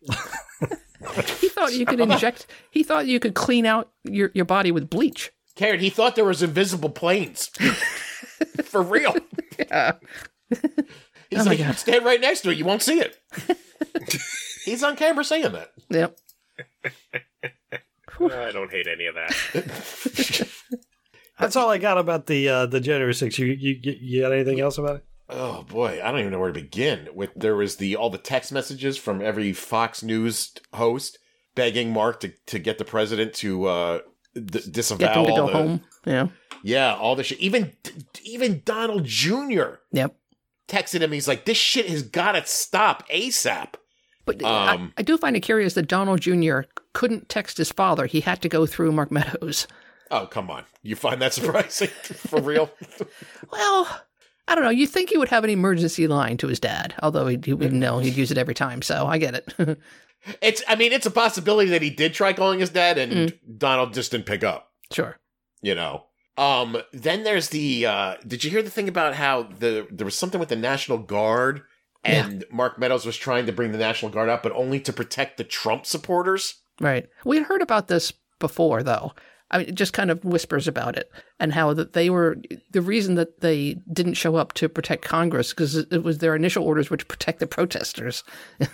[0.02, 2.46] He thought you could inject.
[2.70, 5.32] He thought you could clean out your, your body with bleach.
[5.56, 7.46] Karen, he thought there was invisible planes.
[8.64, 9.14] For real.
[9.58, 9.92] Yeah.
[11.30, 11.76] He's Oh like, God.
[11.76, 12.58] stand right next to it.
[12.58, 13.18] You won't see it.
[14.64, 15.72] He's on camera saying that.
[15.90, 16.18] Yep.
[18.20, 20.48] I don't hate any of that.
[21.38, 23.38] That's all I got about the uh, the January 6th.
[23.38, 25.04] You, you you got anything else about it?
[25.32, 27.08] Oh boy, I don't even know where to begin.
[27.14, 31.18] With there was the all the text messages from every Fox News host
[31.54, 33.98] begging Mark to, to get the president to uh,
[34.34, 35.80] d- disavow Get them to all go the home.
[36.06, 36.28] Yeah.
[36.62, 37.38] yeah all the shit.
[37.38, 37.72] Even
[38.24, 39.74] even Donald Jr.
[39.92, 40.14] Yep.
[40.68, 41.12] texted him.
[41.12, 43.74] He's like, "This shit has got to stop ASAP."
[44.26, 46.60] But Um, I, I do find it curious that Donald Jr.
[46.92, 48.06] couldn't text his father.
[48.06, 49.66] He had to go through Mark Meadows.
[50.10, 52.70] Oh come on, you find that surprising for real?
[53.52, 54.02] Well,
[54.50, 54.70] I don't know.
[54.70, 57.80] You think he would have an emergency line to his dad, although he, he wouldn't
[57.80, 58.82] know he'd use it every time.
[58.82, 59.78] So I get it.
[60.42, 63.94] it's I mean, it's a possibility that he did try calling his dad, and Donald
[63.94, 64.70] just didn't pick up.
[64.92, 65.18] sure.
[65.62, 66.04] you know
[66.38, 70.16] um then there's the uh did you hear the thing about how the there was
[70.16, 71.62] something with the national guard
[72.04, 75.36] and mark meadows was trying to bring the national guard out but only to protect
[75.36, 77.06] the trump supporters Right.
[77.24, 79.12] We had heard about this before, though.
[79.50, 81.10] I mean, it just kind of whispers about it
[81.40, 82.36] and how that they were
[82.70, 86.64] the reason that they didn't show up to protect Congress because it was their initial
[86.64, 88.22] orders were to protect the protesters.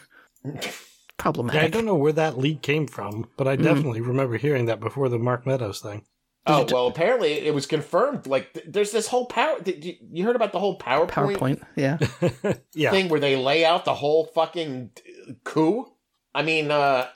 [1.18, 1.60] Problematic.
[1.60, 4.80] Yeah, I don't know where that leak came from, but I definitely remember hearing that
[4.80, 6.04] before the Mark Meadows thing.
[6.46, 10.24] oh well apparently it was confirmed like th- there's this whole power did you, you
[10.24, 11.08] heard about the whole powerpoint,
[11.38, 11.62] PowerPoint.
[11.74, 11.98] Yeah.
[12.74, 14.90] Yeah, thing where they lay out the whole fucking
[15.28, 15.86] uh, coup
[16.36, 17.08] i mean uh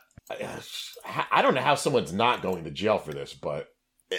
[1.31, 3.69] i don't know how someone's not going to jail for this but
[4.13, 4.17] uh,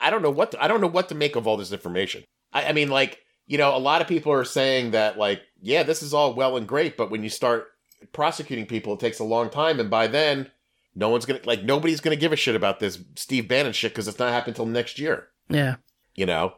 [0.00, 2.24] i don't know what to, i don't know what to make of all this information
[2.52, 5.82] I, I mean like you know a lot of people are saying that like yeah
[5.82, 7.68] this is all well and great but when you start
[8.12, 10.50] prosecuting people it takes a long time and by then
[10.94, 14.08] no one's gonna like nobody's gonna give a shit about this Steve Bannon shit because
[14.08, 15.28] it's not happening until next year.
[15.48, 15.76] Yeah.
[16.14, 16.54] You know,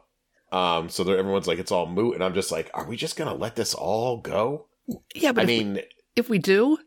[0.51, 3.33] um, so everyone's like it's all moot, and I'm just like, are we just gonna
[3.33, 4.67] let this all go?
[5.15, 5.81] Yeah, but I if, mean,
[6.15, 6.77] if we do,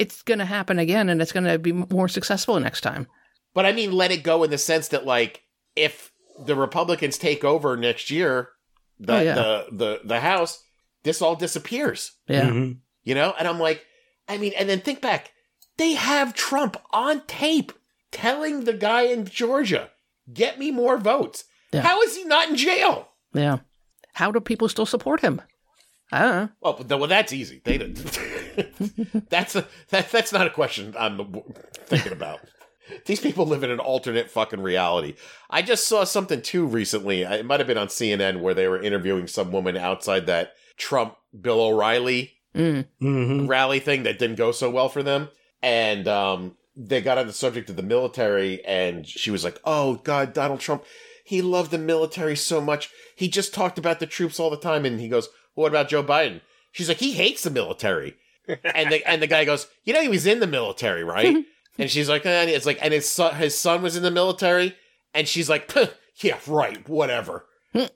[0.00, 3.06] it's going to happen again and it's going to be more successful next time.
[3.54, 5.42] but I mean, let it go in the sense that like
[5.76, 6.10] if
[6.46, 8.48] the Republicans take over next year,
[8.98, 9.34] the Oh, yeah.
[9.34, 10.62] the, the the House,
[11.04, 12.12] this all disappears.
[12.28, 12.48] Yeah.
[12.50, 12.78] Mhm.
[13.04, 13.84] You know, and I'm like,
[14.28, 15.32] I mean, and then think back,
[15.78, 17.72] they have Trump on tape
[18.12, 19.90] telling the guy in Georgia,
[20.32, 21.80] "Get me more votes." Yeah.
[21.82, 23.08] How is he not in jail?
[23.34, 23.58] Yeah.
[24.14, 25.40] How do people still support him?
[26.12, 26.48] I don't know.
[26.60, 27.60] Well, but- well, that's easy.
[27.64, 27.94] They don't-
[29.30, 31.42] that's a that, that's not a question I'm
[31.86, 32.40] thinking about.
[33.06, 35.14] These people live in an alternate fucking reality.
[35.48, 37.22] I just saw something too recently.
[37.22, 41.14] It might have been on CNN where they were interviewing some woman outside that Trump
[41.40, 42.86] Bill O'Reilly Mm.
[43.00, 43.48] Mhm.
[43.48, 45.28] rally thing that didn't go so well for them.
[45.62, 49.96] And um, they got on the subject of the military, and she was like, "Oh
[50.02, 50.82] God, Donald Trump,
[51.24, 52.90] he loved the military so much.
[53.14, 55.28] He just talked about the troops all the time." And he goes,
[55.60, 56.40] well, "What about Joe Biden?"
[56.72, 58.16] She's like, "He hates the military."
[58.64, 61.44] and the and the guy goes, "You know, he was in the military, right?"
[61.78, 64.10] and she's like, eh, and "It's like, and his son, his son was in the
[64.10, 64.76] military."
[65.14, 65.72] And she's like,
[66.16, 67.46] "Yeah, right, whatever."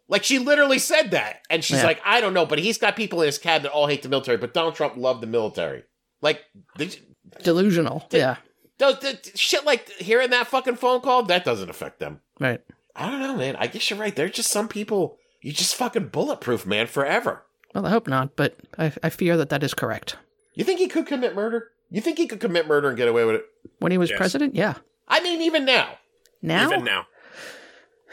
[0.09, 1.87] like she literally said that, and she's Yeah.
[1.87, 4.37] like, "I don't know, but he's got people in his cabinet all hate the military,
[4.37, 5.83] but Donald Trump loved the military."
[6.23, 6.43] Like,
[6.79, 6.97] did,
[7.43, 8.07] Delusional.
[8.11, 8.37] Yeah.
[8.79, 12.21] does, does- shit like hearing that fucking phone call that doesn't affect them.
[12.39, 12.61] Right.
[12.97, 13.57] I don't know, man.
[13.57, 14.15] I guess you're right.
[14.15, 17.43] There's just some people you just fucking bulletproof, man, forever.
[17.75, 20.17] Well, I hope not, but I, I fear that that is correct.
[20.55, 21.71] You think he could commit murder?
[21.91, 23.45] You think he could commit murder and get away with it?
[23.81, 24.17] When he was Yes.
[24.19, 24.75] president, yeah.
[25.09, 25.99] I mean, even now,
[26.41, 27.07] Now, Even now.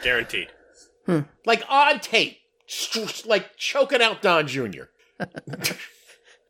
[0.02, 0.48] Guaranteed.
[1.06, 1.20] Hmm.
[1.46, 4.84] like on tape, str- like choking out Don Jr.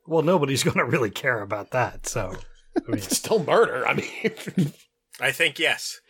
[0.07, 2.07] Well, nobody's going to really care about that.
[2.09, 2.35] So,
[2.77, 3.87] I mean, It's still murder.
[3.87, 4.73] I mean,
[5.21, 6.01] I think yes.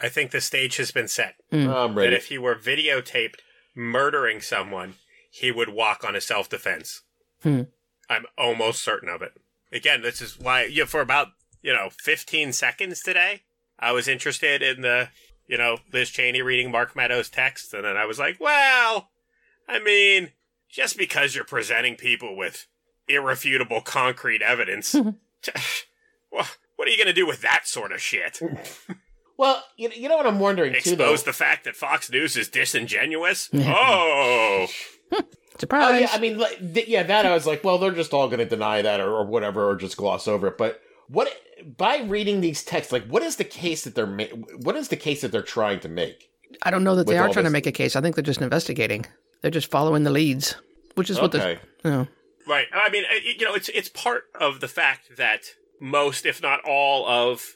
[0.00, 1.36] I think the stage has been set.
[1.50, 1.68] Hmm.
[1.70, 2.16] I'm That ready.
[2.16, 3.36] if he were videotaped
[3.74, 4.94] murdering someone,
[5.30, 7.02] he would walk on a self defense.
[7.42, 7.62] Hmm.
[8.10, 9.32] I'm almost certain of it.
[9.72, 11.28] Again, this is why yeah, for about,
[11.62, 13.42] you know, 15 seconds today,
[13.78, 15.08] I was interested in the,
[15.46, 19.10] you know, Liz Cheney reading Mark Meadows' text, and then I was like, well,
[19.68, 20.32] I mean,
[20.68, 22.66] just because you're presenting people with
[23.08, 24.94] irrefutable concrete evidence,
[26.32, 28.40] well, what are you going to do with that sort of shit?
[29.40, 31.04] Well, you know, you know what I'm wondering too, though.
[31.14, 33.48] expose the fact that Fox News is disingenuous?
[33.54, 34.66] Oh,
[35.58, 35.94] surprise.
[35.94, 38.26] Oh yeah, I mean, like, th- yeah, that I was like, well, they're just all
[38.28, 40.58] going to deny that or, or whatever, or just gloss over it.
[40.58, 41.28] But what
[41.76, 44.24] by reading these texts, like, what is the case that they're ma-
[44.62, 46.30] what is the case that they're trying to make?
[46.62, 47.94] I don't know that they are all trying to make a case.
[47.96, 49.06] I think they're just investigating.
[49.42, 50.56] They're just following the leads,
[50.94, 52.08] which is what the Okay, you know,
[52.46, 52.66] right.
[52.72, 55.42] I mean, it- you know, it's it's part of the fact that
[55.80, 57.54] most, if not all, of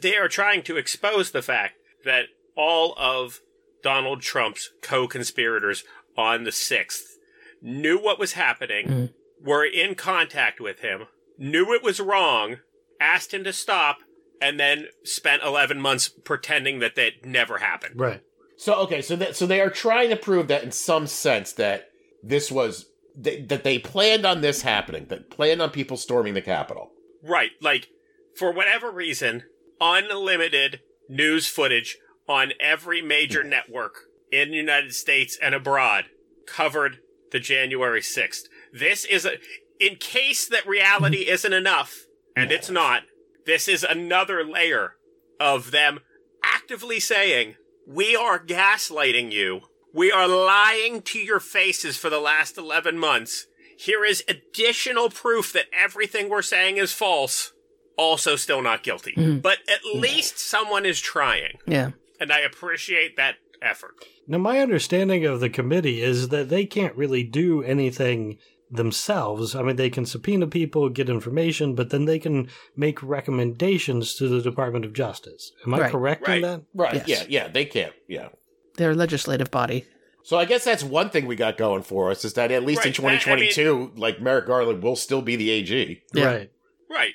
[0.00, 1.74] they are trying to expose the fact
[2.04, 2.26] that
[2.56, 3.40] all of
[3.82, 5.84] Donald Trump's co-conspirators
[6.16, 7.16] on the sixth
[7.62, 9.14] knew what was happening, Mhm.
[9.42, 12.60] were in contact with him, knew it was wrong,
[12.98, 13.98] asked him to stop,
[14.40, 18.00] and then spent eleven months pretending that that never happened.
[18.00, 18.22] right.
[18.56, 21.90] so okay, so that so they are trying to prove that in some sense that
[22.22, 26.40] this was they, that they planned on this happening, that planned on people storming the
[26.40, 26.92] Capitol.
[27.22, 27.50] Right.
[27.60, 27.88] Like,
[28.36, 29.42] for whatever reason,
[29.80, 36.06] unlimited news footage on every major network in the United States and abroad
[36.46, 36.98] covered
[37.32, 38.42] the January 6th.
[38.72, 39.32] This is a,
[39.78, 43.02] in case that reality isn't enough, and it's not,
[43.46, 44.94] this is another layer
[45.38, 46.00] of them
[46.44, 49.62] actively saying, we are gaslighting you.
[49.92, 53.46] We are lying to your faces for the last 11 months.
[53.76, 57.52] Here is additional proof that everything we're saying is false.
[57.96, 59.14] Also, still not guilty.
[59.16, 59.38] Mm-hmm.
[59.38, 61.58] But at least someone is trying.
[61.66, 61.90] yeah.
[62.20, 63.94] And I appreciate that effort.
[64.26, 68.38] Now, my understanding of the committee is that they can't really do anything
[68.70, 69.54] themselves.
[69.56, 74.28] I mean, they can subpoena people, get information, but then they can make recommendations to
[74.28, 75.52] the Department of Justice.
[75.66, 75.90] Am I Right.
[75.90, 76.36] correct Right.
[76.36, 76.62] in that?
[76.74, 76.94] Right?
[77.06, 77.08] Yes.
[77.08, 77.92] Yeah, yeah, they can't.
[78.08, 78.28] Yeah.
[78.76, 79.86] They're a legislative body.
[80.22, 82.84] So I guess that's one thing we got going for us is that at least
[82.84, 86.02] in Right, I- I 2022, like Merrick Garland will still be the AG.
[86.14, 86.24] Yeah.
[86.24, 86.50] Right.
[86.88, 87.14] Right.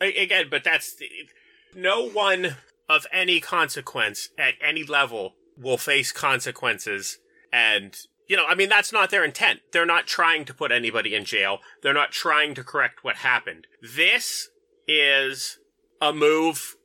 [0.00, 1.08] A- again, but that's the,
[1.74, 2.56] no one
[2.88, 7.18] of any consequence at any level will face consequences.
[7.52, 7.96] And,
[8.28, 9.60] you know, I mean, that's not their intent.
[9.72, 11.58] They're not trying to put anybody in jail.
[11.82, 13.66] They're not trying to correct what happened.
[13.82, 14.48] This
[14.86, 15.58] is
[16.00, 16.76] a move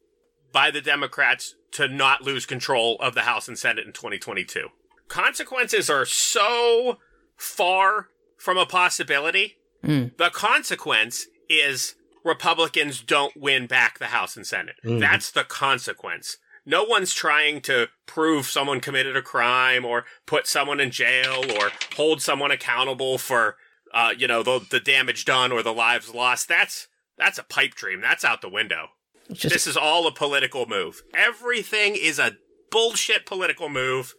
[0.51, 4.67] by the Democrats to not lose control of the House and Senate in 2022.
[5.07, 6.97] Consequences are so
[7.37, 10.15] far from a possibility Mm.
[10.15, 14.77] the consequence is Republicans don't win back the House and Senate.
[14.85, 15.01] Mhm.
[15.01, 16.37] That's the consequence.
[16.65, 21.71] No one's trying to prove someone committed a crime or put someone in jail or
[21.95, 23.57] hold someone accountable for,
[23.93, 26.47] uh, you know, the, the damage done or the lives lost.
[26.47, 28.01] That's that's a pipe dream.
[28.01, 28.87] That's out the window.
[29.31, 31.03] Just this is all a political move.
[31.13, 32.37] Everything is a
[32.71, 34.15] bullshit political move,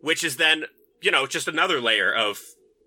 [0.00, 0.64] which is then,
[1.02, 2.40] you know, just another layer of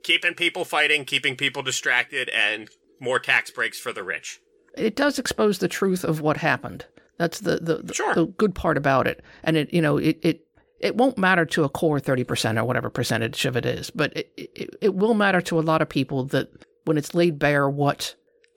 [0.03, 2.69] keeping people fighting, keeping people distracted, and
[2.99, 4.39] more tax breaks for the rich.
[4.75, 6.85] it does expose the truth of what happened.
[7.19, 8.15] That's the the, the, Sure.
[8.15, 9.21] the good part about it.
[9.43, 10.41] And it you know it it,
[10.79, 14.15] it won't matter to a core thirty percent or whatever percentage of it is, but
[14.17, 16.47] it, it it will matter to a lot of people that
[16.85, 18.15] when it's laid bare what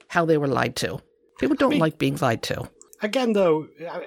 [0.08, 1.00] how they were lied to.
[1.38, 2.70] People don't mean- like being lied to.
[3.02, 4.06] Again, though, I-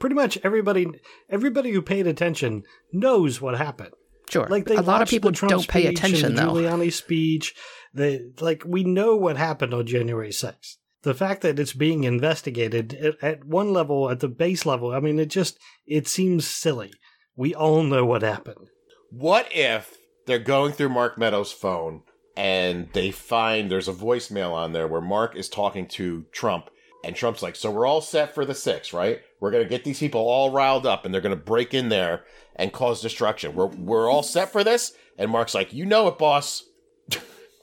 [0.00, 0.86] pretty much everybody
[1.28, 3.90] everybody who paid attention knows what happened.
[4.30, 6.54] Sure, Like they a lot of people don't pay attention though.
[6.54, 7.54] Giuliani speech.
[7.92, 10.78] The like we know what happened on January sixth.
[11.04, 15.00] The fact that it's being investigated at, at one level, at the base level, I
[15.00, 16.92] mean, it just it seems silly.
[17.36, 18.68] We all know what happened.
[19.10, 22.02] What if they're going through Mark Meadows' phone
[22.36, 26.70] and they find there's a voicemail on there where Mark is talking to Trump
[27.04, 29.20] and Trump's like, "So we're all set for the 6, right?
[29.40, 31.90] We're going to get these people all riled up and they're going to break in
[31.90, 32.24] there
[32.56, 33.54] and cause destruction.
[33.54, 36.64] We're we're all set for this?" And Mark's like, "You know it, boss."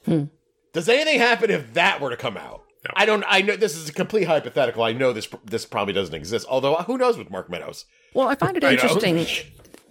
[0.04, 0.24] Hmm.
[0.72, 2.64] Does anything happen if that were to come out?
[2.84, 2.90] No.
[2.96, 3.24] I don't.
[3.28, 4.82] I know this is a complete hypothetical.
[4.82, 5.28] I know this.
[5.44, 6.46] This probably doesn't exist.
[6.48, 7.84] Although, who knows with Mark Meadows?
[8.12, 8.82] Well, I find it I know.
[8.82, 9.26] interesting.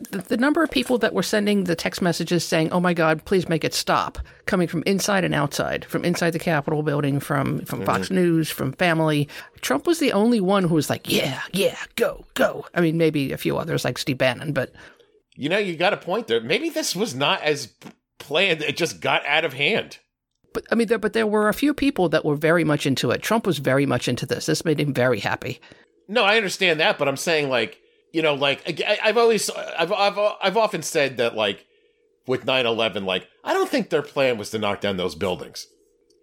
[0.10, 3.24] The, the number of people that were sending the text messages saying, "Oh my God,
[3.24, 7.60] please make it stop," coming from inside and outside, from inside the Capitol building, from
[7.66, 7.86] from mm-hmm.
[7.86, 9.30] Fox News, from family.
[9.62, 13.32] Trump was the only one who was like, "Yeah, yeah, go, go." I mean, maybe
[13.32, 14.74] a few others like Steve Bannon, but
[15.36, 16.42] You know, you got a point there.
[16.42, 17.72] Maybe this was not as
[18.18, 18.64] planned.
[18.64, 20.00] It just got out of hand.
[20.54, 23.12] But I mean, there, but there were a few people that were very much into
[23.12, 23.22] it.
[23.22, 24.46] Trump was very much into this.
[24.46, 25.60] This made him very happy.
[26.08, 27.80] No, I understand that, but I'm saying like,
[28.12, 31.66] you know, like I- I've always, I've, I've, I've often said that like
[32.28, 35.68] with 9/11, like I don't think their plan was to knock down those buildings.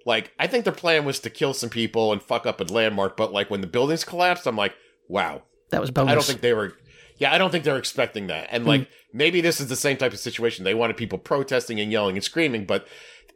[0.05, 3.17] Like I think their plan was to kill some people and fuck up a landmark.
[3.17, 4.75] But like when the buildings collapsed, I'm like,
[5.09, 5.43] wow.
[5.71, 6.13] That was bonus.
[6.13, 6.75] I don't think they were.
[7.19, 8.49] Yeah, I don't think they're expecting that.
[8.51, 8.69] And hmm.
[8.69, 10.65] like maybe this is the same type of situation.
[10.65, 12.87] They wanted people protesting and yelling and screaming, but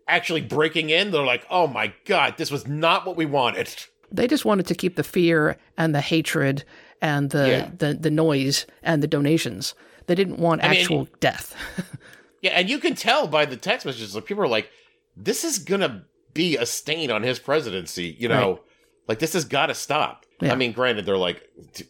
[0.09, 3.69] actually breaking in, they're like, oh my god, this was not what we wanted.
[4.11, 6.65] They just wanted to keep the fear and the hatred
[7.01, 7.71] and the Yeah.
[7.79, 9.75] the, the noise and the donations.
[10.07, 11.55] They didn't want I mean, actual death.
[12.43, 14.69] Yeah, and you can tell by the text messages, like people are like,
[15.17, 18.63] "This is gonna be a stain on his presidency." You know,
[19.07, 20.27] like this has got to stop.
[20.41, 20.51] Yeah.
[20.53, 21.41] I mean, granted, they're like,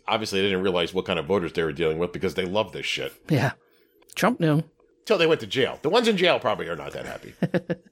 [0.07, 2.72] obviously they didn't realize what kind of voters they were dealing with because they love
[2.72, 3.14] this shit.
[3.31, 3.53] yeah,
[4.14, 4.62] Trump knew.
[5.07, 5.79] Till they went to jail.
[5.81, 7.33] The ones in jail probably are not that happy.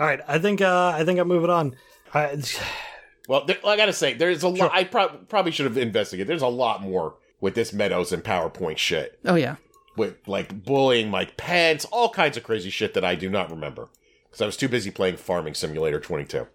[0.00, 1.76] All right, I think uh, I think I'm moving on.
[2.14, 2.42] I,
[3.28, 4.72] well, there, I gotta say, there's a lot.
[4.72, 6.26] I prob- probably should have investigated.
[6.26, 9.20] There's a lot more with this Meadows and PowerPoint shit.
[9.26, 9.56] Oh yeah,
[9.98, 13.90] with like bullying Mike Pence, all kinds of crazy shit that I do not remember
[14.24, 16.46] because I was too busy playing Farming Simulator 22.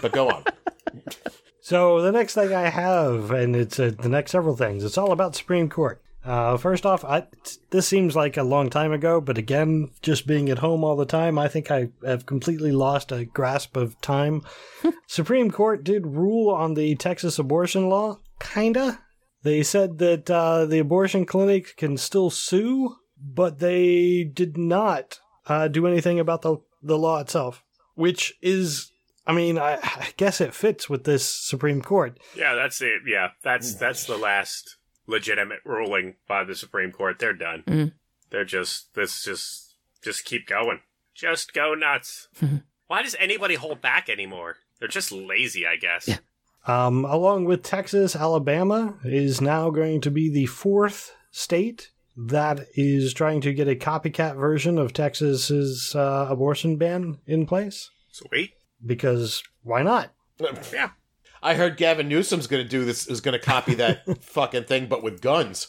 [0.00, 0.44] but go on.
[1.64, 4.84] So the next thing I have, and it's uh, the next several things.
[4.84, 5.98] It's all about Supreme Court.
[6.24, 7.26] Uh, first off, I,
[7.70, 11.04] this seems like a long time ago, but again, just being at home all the
[11.04, 14.42] time, I think I have completely lost a grasp of time.
[15.06, 19.00] Supreme Court did rule on the Texas abortion law, kinda.
[19.42, 25.68] They said that uh, the abortion clinic can still sue, but they did not uh,
[25.68, 27.62] do anything about the the law itself,
[27.94, 28.90] which is
[29.26, 32.18] I mean, I, I guess it fits with this Supreme Court.
[32.36, 33.02] Yeah, that's it.
[33.06, 34.76] Yeah, that's that's the last
[35.06, 37.18] legitimate ruling by the Supreme Court.
[37.18, 37.62] They're done.
[37.66, 37.92] Mhm.
[38.30, 40.80] They're just this just just keep going.
[41.14, 42.28] Just go nuts.
[42.86, 44.56] Why does anybody hold back anymore?
[44.78, 46.08] They're just lazy, I guess.
[46.08, 46.18] Yeah.
[46.66, 53.12] Um, along with Texas, Alabama is now going to be the fourth state that is
[53.14, 57.90] trying to get a copycat version of Texas's uh, abortion ban in place.
[58.10, 58.54] Sweet.
[58.84, 60.10] Because why not?
[60.72, 60.90] Yeah.
[61.44, 64.86] I heard Gavin Newsom's going to do this, is going to copy that fucking thing,
[64.86, 65.68] but with guns.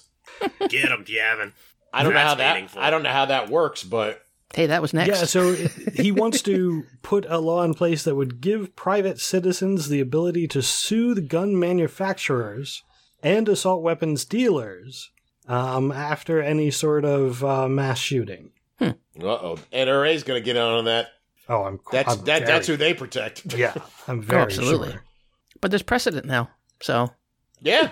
[0.69, 1.53] Get him, Gavin.
[1.93, 2.77] I don't know That's how that.
[2.77, 4.21] I don't know how that works, but
[4.53, 5.09] hey, that was next.
[5.09, 5.53] Yeah, so
[5.93, 10.47] he wants to put a law in place that would give private citizens the ability
[10.49, 12.83] to sue the gun manufacturers
[13.21, 15.11] and assault weapons dealers
[15.47, 18.51] um, after any sort of uh, mass shooting.
[18.81, 21.09] uh oh, NRA's going to get on on that.
[21.47, 22.39] Oh, I'm That's I'm that.
[22.39, 23.53] very- That's who they protect.
[23.53, 23.73] Yeah,
[24.07, 24.91] I'm very absolutely.
[24.91, 25.03] sure.
[25.61, 26.49] But there's precedent now.
[26.81, 27.11] So
[27.61, 27.91] Yeah.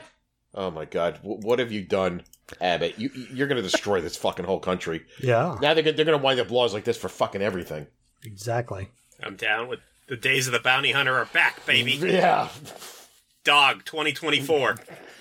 [0.55, 2.21] Oh my God, w- what have you done,
[2.61, 2.99] Abbott?
[2.99, 5.03] You you're going to destroy this fucking whole country.
[5.21, 7.87] Yeah, Now they're gonna- they're going to wind up laws like this for fucking everything.
[8.23, 8.89] exactly.
[9.21, 11.93] I'm down with the days of the bounty hunter are back, baby.
[11.93, 12.49] Yeah.
[13.43, 14.75] Dog 2024.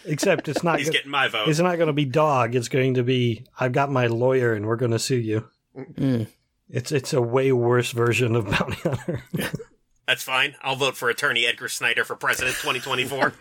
[0.04, 0.78] Except it's not.
[0.78, 1.48] He's go- getting my vote.
[1.48, 2.54] it's not going to be dog.
[2.54, 5.48] It's going to be I've got my lawyer and we're going to sue you.
[5.76, 6.26] Mm.
[6.68, 9.22] It's it's a way worse version of bounty hunter.
[10.12, 10.56] That's fine.
[10.60, 13.32] I'll vote for attorney Edgar Snyder for president 2024.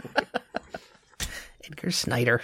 [1.65, 2.43] Edgar Snyder.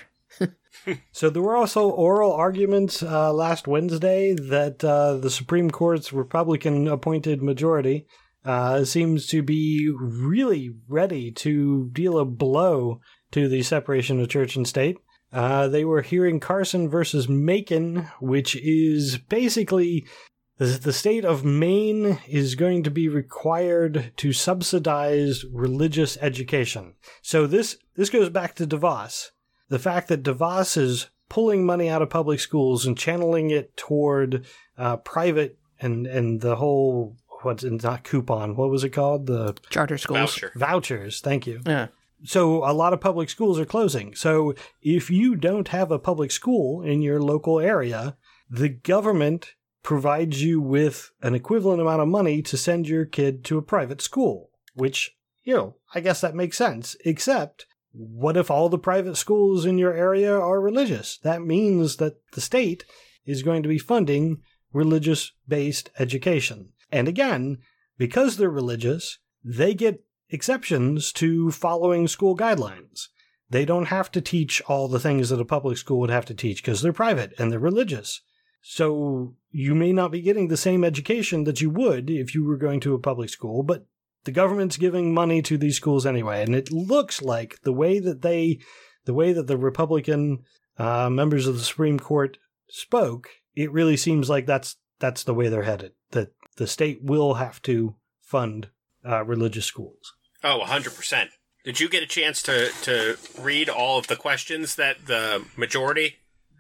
[1.14, 7.42] So there were also oral arguments uh, last Wednesday that uh, the Supreme Court's Republican-appointed
[7.42, 8.06] majority
[8.44, 13.00] uh, seems to be really ready to deal a blow
[13.32, 14.98] to the separation of church and state.
[15.32, 20.06] Uh, they were hearing Carson versus Makin, which is basically
[20.58, 26.94] the, the state of Maine is going to be required to subsidize religious education.
[27.22, 29.32] So this this goes back to DeVos
[29.70, 34.46] the fact that DeVos is pulling money out of public schools and channeling it toward
[34.78, 39.98] uh, private and and the whole what's not coupon what was it called the Charter
[39.98, 40.20] schools.
[40.20, 40.52] Voucher.
[40.56, 41.88] vouchers thank you Yeah.
[42.24, 46.32] so a lot of public schools are closing so if you don't have a public
[46.32, 48.16] school in your local area
[48.50, 49.54] the government
[49.88, 54.02] provides you with an equivalent amount of money to send your kid to a private
[54.02, 57.66] school which you know i guess that makes sense except
[57.98, 61.18] what if all the private schools in your area are religious?
[61.20, 62.86] That means that the state
[63.26, 66.74] is going to be funding religious based education.
[66.92, 67.58] And again,
[67.98, 73.08] because they're religious, they get exceptions to following school guidelines.
[73.50, 76.34] They don't have to teach all the things that a public school would have to
[76.34, 78.22] teach because they're private and they're religious.
[78.62, 82.58] So you may not be getting the same education that you would if you were
[82.58, 83.86] going to a public school, but
[84.24, 88.22] the government's giving money to these schools anyway, and it looks like the way that
[88.22, 88.60] they,
[89.06, 90.44] the way that the Republican
[90.78, 92.38] uh, members of the Supreme Court
[92.70, 95.94] spoke, it really seems like that's that's the way they're headed.
[96.12, 98.70] That the state will have to fund
[99.08, 100.14] uh, religious schools.
[100.44, 101.30] Oh, 100%.
[101.64, 106.18] Did you get a chance to, to read all of the questions that the majority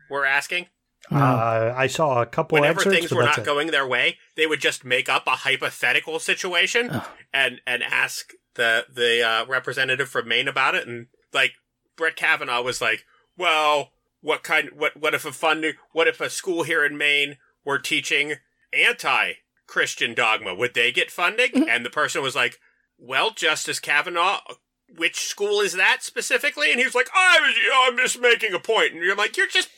[0.09, 0.67] were asking?
[1.11, 3.45] Uh, I saw a couple Whenever excerpts, things were not it.
[3.45, 7.09] going their way, they would just make up a hypothetical situation Oh.
[7.33, 10.87] and, and ask the, the uh, representative from Maine about it.
[10.87, 11.53] And like
[11.95, 13.05] Brett Kavanaugh was like,
[13.37, 13.91] well,
[14.21, 17.79] what kind, what, what if a funding, what if a school here in Maine were
[17.79, 18.35] teaching
[18.73, 19.33] anti
[19.65, 20.55] Christian dogma?
[20.55, 21.69] Would they get funding?
[21.69, 22.59] And the person was like,
[22.97, 24.39] well, Justice Kavanaugh,
[24.97, 26.71] which school is that specifically?
[26.71, 28.93] And he was like, I was, you know, I'm just making a point.
[28.93, 29.69] And you're like, you're just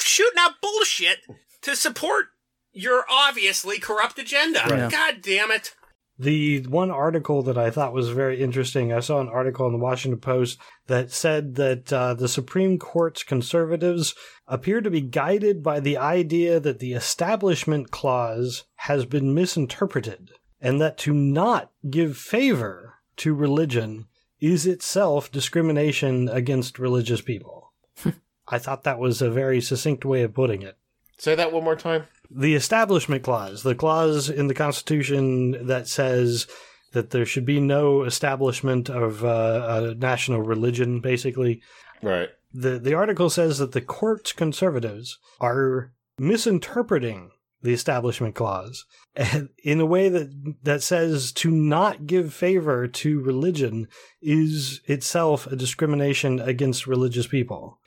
[0.00, 1.18] shooting out bullshit
[1.62, 2.26] to support
[2.72, 4.60] your obviously corrupt agenda.
[4.68, 4.90] Right.
[4.90, 5.74] God damn it.
[6.20, 9.78] The one article that I thought was very interesting, I saw an article in the
[9.78, 14.16] Washington Post that said that uh, the Supreme Court's conservatives
[14.48, 20.80] appear to be guided by the idea that the Establishment Clause has been misinterpreted, and
[20.80, 24.06] that to not give favor to religion
[24.40, 27.72] is itself discrimination against religious people.
[28.50, 30.76] I thought that was a very succinct way of putting it
[31.18, 32.04] Say that one more time.
[32.30, 36.46] the establishment clause, the clause in the Constitution that says
[36.92, 41.60] that there should be no establishment of uh, a national religion, basically.
[42.02, 42.28] Right.
[42.54, 47.30] The, the article says that the court's conservatives are misinterpreting
[47.60, 48.86] the establishment clause
[49.64, 53.88] in a way that that says to not give favor to religion
[54.22, 57.80] is itself a discrimination against religious people.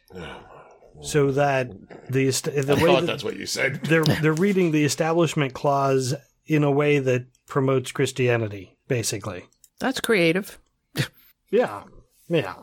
[1.02, 1.70] So that
[2.10, 3.82] the the way thought that, that's what you said.
[3.86, 6.14] they're they're reading the establishment clause
[6.46, 9.46] in a way that promotes Christianity, basically.
[9.80, 10.60] That's creative.
[11.54, 11.84] Yeah,
[12.30, 12.54] yeah.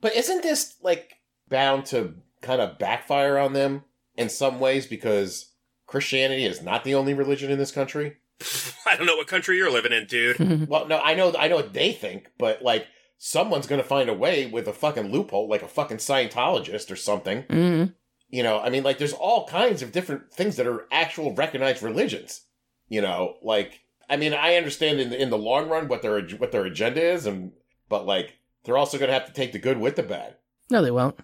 [0.00, 1.14] But isn't this like
[1.48, 3.82] bound to kind of backfire on them
[4.16, 5.50] in some ways because
[5.88, 8.18] Christianity is not the only religion in this country?
[8.86, 10.68] I don't know what country you're living in, dude.
[10.68, 12.86] Well, no, I know, I know what they think, but like
[13.18, 16.96] someone's going to find a way with a fucking loophole, like a fucking Scientologist or
[16.96, 17.42] something.
[17.44, 17.94] Mhm.
[18.28, 21.82] You know, I mean, like there's all kinds of different things that are actual recognized
[21.82, 22.42] religions.
[22.88, 26.20] You know, like I mean, I understand in the, in the long run what their
[26.36, 27.52] what their agenda is, and
[27.88, 30.36] but like they're also going to have to take the good with the bad.
[30.70, 31.18] No, they won't.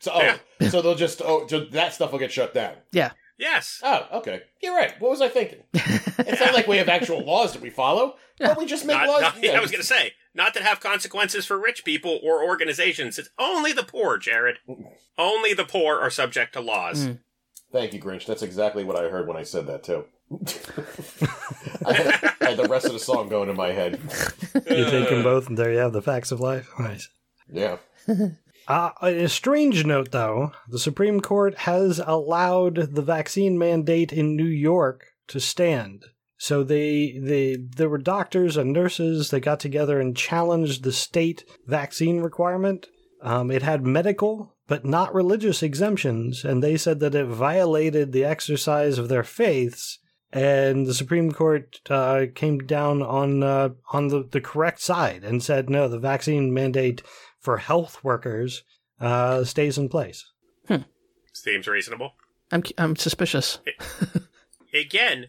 [0.00, 0.20] So, oh,
[0.60, 0.68] Yeah.
[0.68, 2.74] so they'll just oh, so that stuff will get shut down.
[2.92, 3.12] Yeah.
[3.38, 3.80] Yes.
[3.84, 5.00] Oh, okay, you're right.
[5.00, 5.62] What was I thinking?
[6.20, 8.48] It's not like we have actual laws that we follow, Yeah.
[8.48, 9.20] but we just make Not, laws.
[9.22, 13.18] not- I was going to say, not that have consequences for rich people or organizations.
[13.18, 14.58] It's only the poor, Jared.
[15.20, 17.08] Only the poor are subject to laws.
[17.08, 17.18] Mm.
[17.72, 18.24] Thank you, Grinch.
[18.24, 20.04] That's exactly what I heard when I said that too.
[21.84, 24.00] I, had, I had the rest of the song going in my head.
[24.70, 26.68] You take them both, and there you have the facts of life.
[26.78, 27.08] Nice.
[27.50, 27.78] Yeah.
[28.66, 34.44] Uh, a strange note, though, the Supreme Court has allowed the vaccine mandate in New
[34.44, 36.04] York to stand.
[36.38, 41.44] So they they there were doctors and nurses that got together and challenged the state
[41.66, 42.86] vaccine requirement.
[43.20, 48.24] Um, it had medical but not religious exemptions, and they said that it violated the
[48.24, 49.98] exercise of their faiths.
[50.30, 55.42] And the Supreme Court uh, came down on uh, on the, the correct side and
[55.42, 57.02] said no, the vaccine mandate
[57.40, 58.62] for health workers
[59.00, 60.26] uh, stays in place.
[61.32, 62.12] Seems reasonable.
[62.52, 63.60] I'm I'm suspicious.
[64.74, 65.28] Again,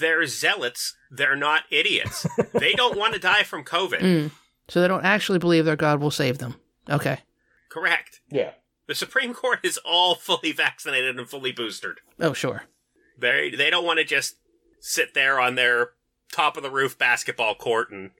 [0.00, 0.94] they're zealots.
[1.10, 2.26] They're not idiots.
[2.52, 4.00] they don't want to die from COVID.
[4.00, 4.30] Mm.
[4.68, 6.56] So they don't actually believe their God will save them.
[6.90, 7.18] Okay.
[7.68, 8.20] Correct.
[8.30, 8.52] Yeah.
[8.86, 11.98] The Supreme Court is all fully vaccinated and fully boosted.
[12.20, 12.64] Oh, sure.
[13.18, 14.36] They they don't want to just
[14.80, 15.90] sit there on their
[16.32, 18.10] top of the roof basketball court and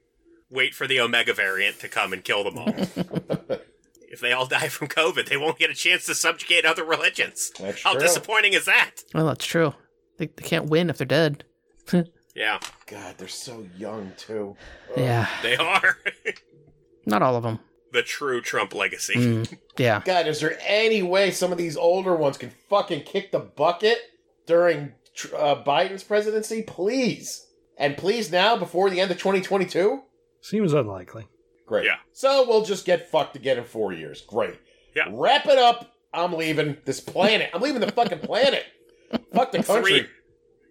[0.50, 2.74] wait for the Omega variant to come and kill them all.
[4.10, 7.50] if they all die from COVID, they won't get a chance to subjugate other religions.
[7.58, 8.00] That's How true.
[8.00, 9.02] disappointing is that?
[9.14, 9.74] Well, that's true.
[10.18, 11.44] They, they can't win if they're dead.
[12.34, 14.56] Yeah, God, they're so young too.
[14.94, 15.26] yeah.
[15.42, 15.96] they are
[17.06, 17.60] Not all of them.
[17.92, 19.14] the true Trump legacy.
[19.14, 19.58] Mm.
[19.78, 20.02] Yeah.
[20.04, 23.96] God, is there any way some of these older ones can fucking kick the bucket
[24.46, 24.92] during
[25.34, 26.60] uh, Biden's presidency?
[26.62, 27.46] Please.
[27.78, 30.02] And please now, before the end of 2022?
[30.42, 31.26] Seems unlikely.
[31.66, 31.86] Great.
[31.86, 31.96] Yeah.
[32.12, 34.20] So we'll just get fucked again in four years.
[34.20, 34.56] Great.
[34.94, 35.04] Yeah.
[35.10, 35.90] Wrap it up.
[36.12, 37.48] I'm leaving this planet.
[37.54, 38.64] I'm leaving the fucking planet.
[39.32, 40.00] Fuck the country.
[40.00, 40.08] Three.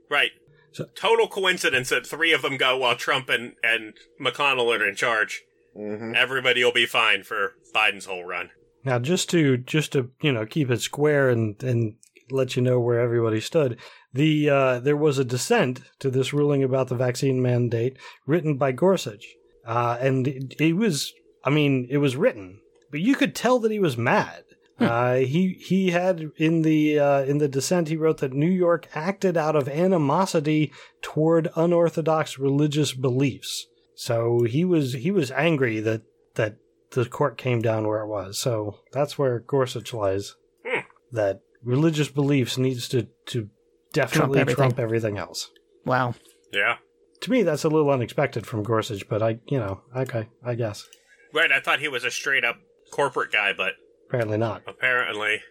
[0.09, 0.31] Right.
[0.75, 4.95] So- Total coincidence that three of them go while Trump and, and McConnell are in
[4.95, 5.41] charge.
[5.75, 8.49] hmm Everybody will be fine for Biden's whole run.
[8.83, 11.95] Now, just to just to you know keep it square and and
[12.29, 13.79] let you know where everybody stood,
[14.13, 17.97] the uh, there was a dissent to this ruling about the vaccine mandate
[18.27, 19.25] written by Gorsuch,
[19.65, 21.13] uh, and it, it was
[21.43, 22.59] I mean it was written,
[22.91, 24.43] but you could tell that he was mad.
[24.77, 28.87] Uh, he he had in the uh, in the dissent he wrote that New York
[28.93, 30.71] acted out of animosity
[31.01, 33.67] toward unorthodox religious beliefs.
[33.95, 36.01] So he was he was angry that
[36.33, 36.57] that
[36.91, 38.37] the court came down where it was.
[38.37, 40.35] So that's where Gorsuch lies.
[40.65, 40.81] Hmm.
[41.11, 43.49] That religious beliefs needs to to
[43.93, 44.55] definitely everything.
[44.57, 45.49] trump everything else.
[45.85, 46.15] Wow.
[46.51, 46.77] Yeah.
[47.21, 50.85] To me, that's a little unexpected from Gorsuch, but I, you know, okay, I guess.
[51.33, 52.57] Right, I thought he was a straight up
[52.91, 53.73] corporate guy, but
[54.15, 54.63] Apparently not.
[54.67, 55.41] apparently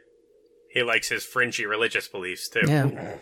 [0.71, 2.63] he likes his fringy religious beliefs too.
[2.67, 3.17] Yeah.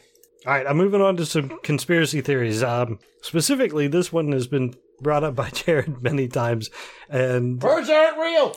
[0.44, 2.62] All right, I'm moving on to some conspiracy theories.
[2.62, 6.68] Um, specifically, this one has been brought up by Jared many times,
[7.08, 8.56] and Birds aren't real.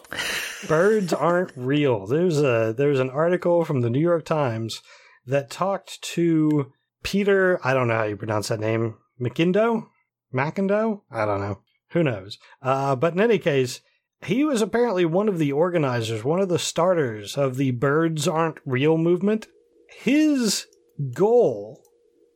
[0.68, 2.08] birds aren't real.
[2.08, 4.82] There's a there's an article from the New York Times
[5.28, 6.72] that talked to
[7.04, 7.60] Peter.
[7.64, 8.96] I don't know how you pronounce that name.
[9.22, 9.86] McIndoe,
[10.34, 11.02] Macindo.
[11.12, 11.60] I don't know.
[11.92, 12.38] Who knows?
[12.64, 13.80] Uh, but in any case,
[14.24, 18.60] he was apparently one of the organizers, one of the starters of the "Birds Aren't
[18.66, 19.48] Real" movement.
[19.90, 20.68] His
[21.14, 21.82] goal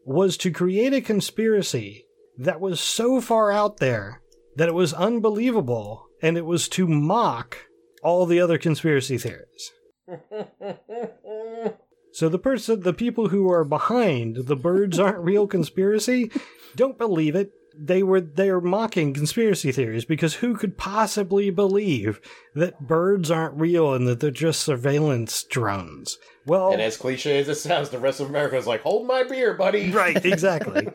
[0.05, 2.05] was to create a conspiracy
[2.37, 4.21] that was so far out there
[4.55, 7.57] that it was unbelievable and it was to mock
[8.03, 9.71] all the other conspiracy theories.
[12.11, 16.31] So the person the people who are behind the birds aren't real conspiracy
[16.75, 17.51] don't believe it.
[17.81, 22.19] They were they are mocking conspiracy theories because who could possibly believe
[22.53, 26.17] that birds aren't real and that they're just surveillance drones?
[26.45, 29.23] Well, And as cliche as it sounds, the rest of America is like, hold my
[29.23, 29.91] beer, buddy.
[29.99, 30.87] Right, exactly.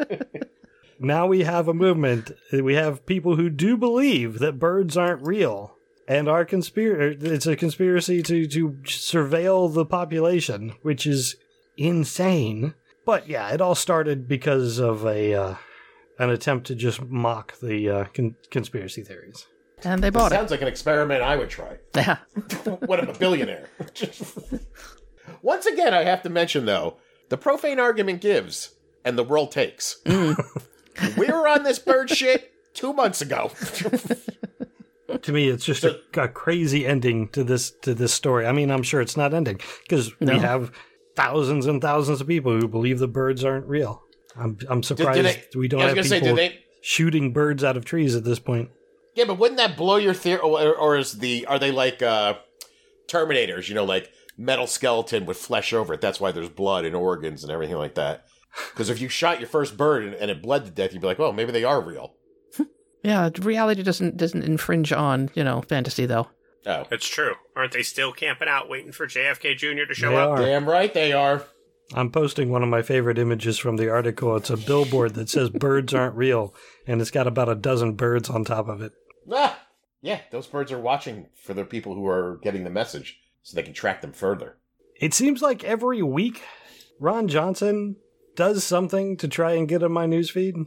[0.99, 2.32] now we have a movement.
[2.53, 5.76] We have people who do believe that birds aren't real
[6.07, 7.22] and are conspir.
[7.22, 11.37] It's a conspiracy to to surveil the population, which is
[11.76, 12.74] insane.
[13.07, 15.55] But yeah, it all started because of a uh,
[16.19, 19.47] an attempt to just mock the uh, con- conspiracy theories.
[19.83, 20.37] And they bought it.
[20.37, 21.79] Sounds like an experiment I would try.
[21.97, 22.19] Yeah.
[22.87, 23.69] when I'm a billionaire.
[25.43, 26.99] Once again, I have to mention, though,
[27.29, 29.99] the profane argument gives and the world takes.
[30.07, 33.51] we were on this bird shit two months ago.
[35.23, 38.47] To me, it's just a, a crazy ending to this to this story.
[38.47, 40.33] I mean, I'm sure it's not ending because No.
[40.35, 40.73] we have
[41.15, 44.03] thousands and thousands of people who believe the birds aren't real.
[44.37, 46.59] I'm I'm surprised do they- we don't have gonna say, people do they?
[46.82, 48.70] shooting birds out of trees at this point.
[49.14, 50.41] Yeah, but wouldn't that blow your theory?
[50.41, 52.35] Or, or is the are they like uh,
[53.09, 53.68] Terminators?
[53.68, 56.01] You know, like metal skeleton with flesh over it.
[56.01, 58.24] That's why there's blood and organs and everything like that.
[58.72, 61.07] Because if you shot your first bird and, and it bled to death, you'd be
[61.07, 62.14] like, well, maybe they are real."
[63.05, 63.28] Yeah.
[63.43, 66.28] Reality doesn't doesn't infringe on you know fantasy though.
[66.66, 67.35] Oh, It's true.
[67.55, 69.85] Aren't they still camping out waiting for JFK Jr.
[69.87, 70.30] to show They up?
[70.30, 70.39] are.
[70.39, 71.45] damn right they are.
[71.97, 74.35] I'm posting one of my favorite images from the article.
[74.35, 76.53] It's a billboard that says "Birds aren't real,"
[76.89, 78.93] and it's got about a dozen birds on top of it.
[79.31, 79.65] Ah,
[80.01, 83.63] yeah, those birds are watching for the people who are getting the message, so they
[83.63, 84.57] can track them further.
[85.01, 86.43] It seems like every week,
[86.99, 87.97] Ron Johnson
[88.35, 90.67] does something to try and get in my newsfeed.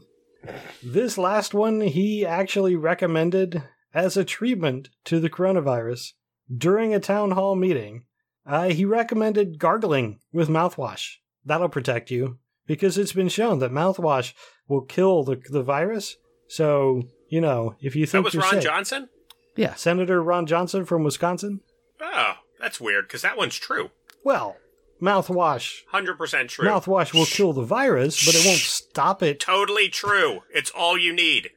[0.81, 3.63] This last one he actually recommended
[3.93, 6.13] as a treatment to the coronavirus
[6.55, 8.03] during a town hall meeting.
[8.47, 11.15] Uh, he recommended gargling with mouthwash.
[11.45, 14.33] That'll protect you because it's been shown that mouthwash
[14.67, 16.15] will kill the, the virus.
[16.47, 19.09] So, you know, if you think That think was you're Ron sick, Johnson?
[19.57, 19.75] Yeah.
[19.75, 21.59] Senator Ron Johnson from Wisconsin,
[22.01, 23.89] Oh, that's weird because that one's true.
[24.23, 24.55] well,
[25.01, 26.67] mouthwash 100% true.
[26.67, 29.39] mouthwash will kill the virus, but it won't stop it.
[29.39, 30.41] Totally true.
[30.53, 31.51] It's all you need.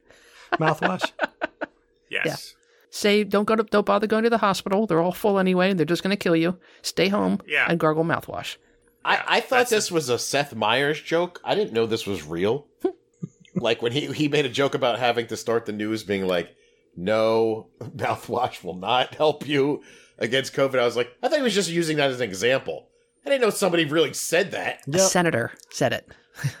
[0.53, 1.11] Mouthwash.
[2.09, 2.55] Yes.
[2.93, 4.85] Say don't go to don't bother going to the hospital.
[4.85, 6.59] They're all full anyway, and they're just going to kill you.
[6.81, 7.65] Stay home Yeah.
[7.67, 8.57] and gargle mouthwash.
[9.03, 11.39] I, I thought that's this was a Seth Meyers joke.
[11.43, 12.67] I didn't know this was real.
[13.55, 16.55] like when he, he made a joke about having to start the news being like,
[16.95, 19.81] no, mouthwash will not help you
[20.19, 20.77] against COVID.
[20.77, 22.89] I was like, I thought he was just using that as an example.
[23.25, 24.81] I didn't know somebody really said that.
[24.87, 25.09] A Yep.
[25.09, 26.07] senator said it.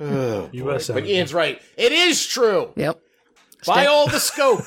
[0.00, 0.94] Oh, US boy.
[0.94, 1.62] But Ian's right.
[1.76, 2.72] It is true.
[2.76, 3.00] Yep.
[3.66, 4.66] By all the scope.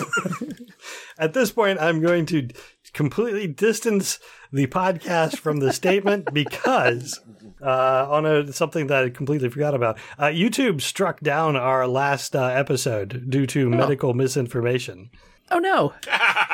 [1.18, 2.50] At this point, I'm going to
[2.94, 4.20] completely distance
[4.52, 7.20] the podcast from the statement because
[7.62, 9.98] uh, on a, something that I completely forgot about.
[10.18, 15.10] Uh, YouTube struck down our last uh, episode due to medical misinformation.
[15.50, 15.94] Oh no.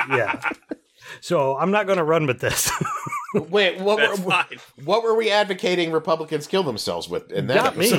[0.10, 0.40] Yeah.
[1.20, 2.72] so I'm not going to run with this.
[3.34, 4.58] Wait, what That's were, fine.
[4.86, 7.92] what were we advocating Republicans kill themselves with in that not me.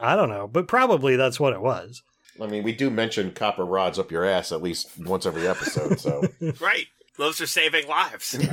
[0.00, 2.02] I don't know, but probably that's what it was.
[2.40, 6.00] I mean, we do mention copper rods up your ass at least once every episode,
[6.00, 6.22] so.
[6.60, 6.86] Right.
[7.16, 8.36] Those are saving lives.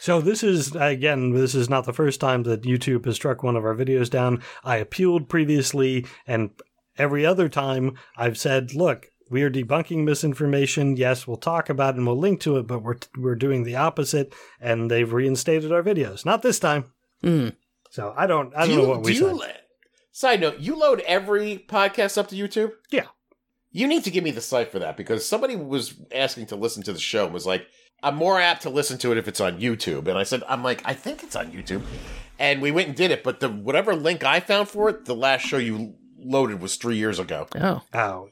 [0.00, 3.56] So this is again, this is not the first time that YouTube has struck one
[3.56, 4.42] of our videos down.
[4.62, 6.50] I appealed previously, and
[6.96, 10.96] every other time I've said, "Look, we are debunking misinformation.
[10.96, 13.76] Yes, we'll talk about it and we'll link to it, but we're we're doing the
[13.76, 16.24] opposite." And they've reinstated our videos.
[16.24, 16.92] Not this time.
[17.22, 17.56] Mm.
[17.90, 19.60] So I don't I do don't you, know what we do said.
[20.18, 22.72] You, lo- Side note, you load every podcast up to YouTube?
[22.90, 23.06] Yeah.
[23.70, 26.82] You need to give me the site for that because somebody was asking to listen
[26.84, 27.66] to the show and was like,
[28.02, 30.08] I'm more apt to listen to it if it's on YouTube.
[30.08, 31.82] And I said, I'm like, I think it's on YouTube.
[32.38, 35.14] And we went and did it, but the whatever link I found for it, the
[35.14, 37.46] last show you loaded was three years ago.
[37.56, 37.82] Oh.
[37.92, 38.28] Oh,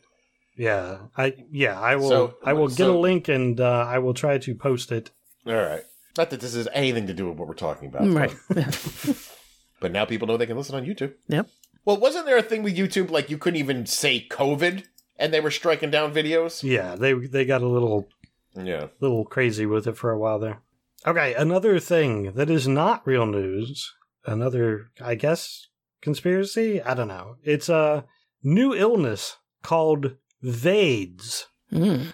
[0.57, 0.99] yeah.
[1.17, 1.79] I yeah.
[1.81, 4.93] I will So- I will get a link and uh, I will try to post
[4.93, 5.11] it.
[5.47, 5.83] All right.
[6.17, 8.09] Not that this has anything to do with what we're talking about.
[8.09, 8.35] Right.
[8.49, 9.17] But,
[9.81, 11.13] but now people know they can listen on YouTube.
[11.29, 11.49] Yep.
[11.87, 14.85] Well, wasn't there a thing with YouTube like you couldn't even say COVID
[15.19, 16.63] and they were striking down videos?
[16.63, 18.09] Yeah, they they got a little
[18.55, 18.89] Yeah.
[19.01, 20.61] little crazy with it for a while there.
[21.07, 25.69] Okay, another thing that is not real news, another, I guess,
[26.03, 26.83] conspiracy?
[26.83, 27.37] I don't know.
[27.45, 28.05] It's a
[28.43, 32.13] new illness called VAIDS Mm.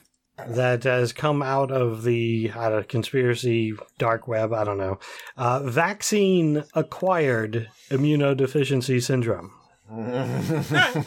[0.49, 4.53] that has come out of the I don't conspiracy dark web.
[4.53, 4.99] I don't know.
[5.37, 9.53] Uh, vaccine acquired immunodeficiency syndrome.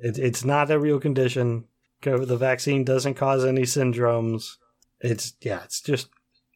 [0.00, 1.64] It, it's not a real condition.
[2.02, 4.56] Co- The vaccine doesn't cause any syndromes.
[5.00, 6.08] It's yeah, it's just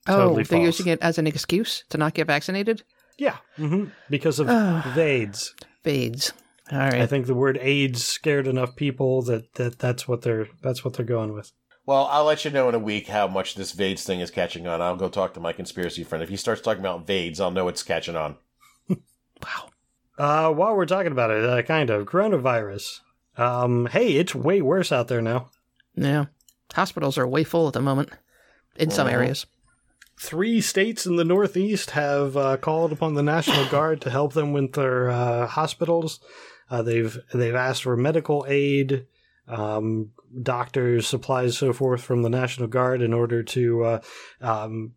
[0.07, 0.65] Oh, they're false.
[0.65, 2.83] using it as an excuse to not get vaccinated?
[3.17, 5.55] yeah, hmm because of VAIDS.
[5.83, 6.33] Fades.
[6.71, 10.85] All I think the word AIDS scared enough people that, that that's what they're that's
[10.85, 11.53] what they're going with.
[11.87, 14.67] Well, I'll let you know in a week how much this VAIDS thing is catching
[14.67, 14.83] on.
[14.83, 16.23] I'll go talk to my conspiracy friend.
[16.23, 18.37] If he starts talking about VAIDS, I'll know it's catching on.
[19.43, 19.68] Wow.
[20.19, 23.01] Uh, while we're talking about it, uh, kind of coronavirus.
[23.37, 25.49] Um, hey, it's way worse out there now.
[25.95, 26.27] Yeah.
[26.75, 28.11] Hospitals are way full at the moment
[28.77, 29.13] in some Mhm.
[29.13, 29.47] areas.
[30.21, 34.53] Three states in the Northeast have uh, called upon the National Guard to help them
[34.53, 36.19] with their uh, hospitals.
[36.69, 39.07] Uh, they've they've asked for medical aid,
[39.47, 40.11] um,
[40.43, 44.01] doctors, supplies, so forth from the National Guard in order to uh,
[44.41, 44.93] um,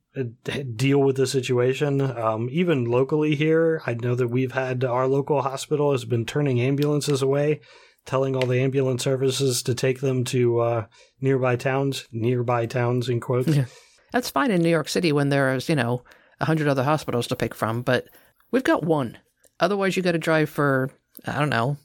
[0.76, 2.02] deal with the situation.
[2.02, 6.60] Um, even locally here, I know that we've had our local hospital has been turning
[6.60, 7.62] ambulances away,
[8.06, 10.86] telling all the ambulance services to take them to uh,
[11.22, 13.56] nearby towns, nearby towns in quotes.
[13.56, 13.66] Yeah.
[14.12, 16.04] That's fine in New York City when there's, you know,
[16.42, 18.08] a hundred other hospitals to pick from, but
[18.52, 19.18] we've got one.
[19.60, 20.90] Otherwise, you got to drive for,
[21.26, 21.78] I don't know.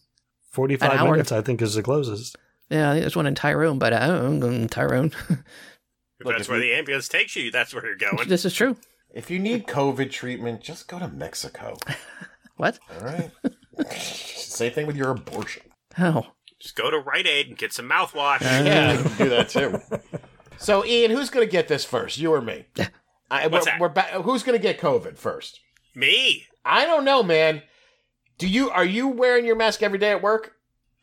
[0.51, 1.11] 45 An hour.
[1.13, 2.37] minutes, I think, is the closest.
[2.71, 5.13] Yeah, I think there's one in Tyrone, but I don't know, Tyrone.
[6.21, 8.29] If Look, that's if where you- the ambulance takes you, that's where you're going.
[8.29, 8.77] this is true.
[9.15, 11.77] If you need COVID treatment, just go to Mexico.
[12.59, 12.79] What?
[12.91, 13.31] All right?
[13.93, 15.63] Same thing with your abortion.
[15.99, 16.27] Oh.
[16.59, 18.41] Just go to Rite Aid and get some mouthwash.
[18.41, 19.79] Yeah, you can do that too.
[20.57, 22.17] So, Ian, who's going to get this first?
[22.17, 22.65] You or me?
[23.31, 23.81] I, What's we're, that?
[23.81, 25.61] we're ba- who's going to get COVID first?
[25.95, 26.47] Me?
[26.65, 27.61] I don't know, man.
[28.39, 30.53] Do you are you wearing your mask every day at work?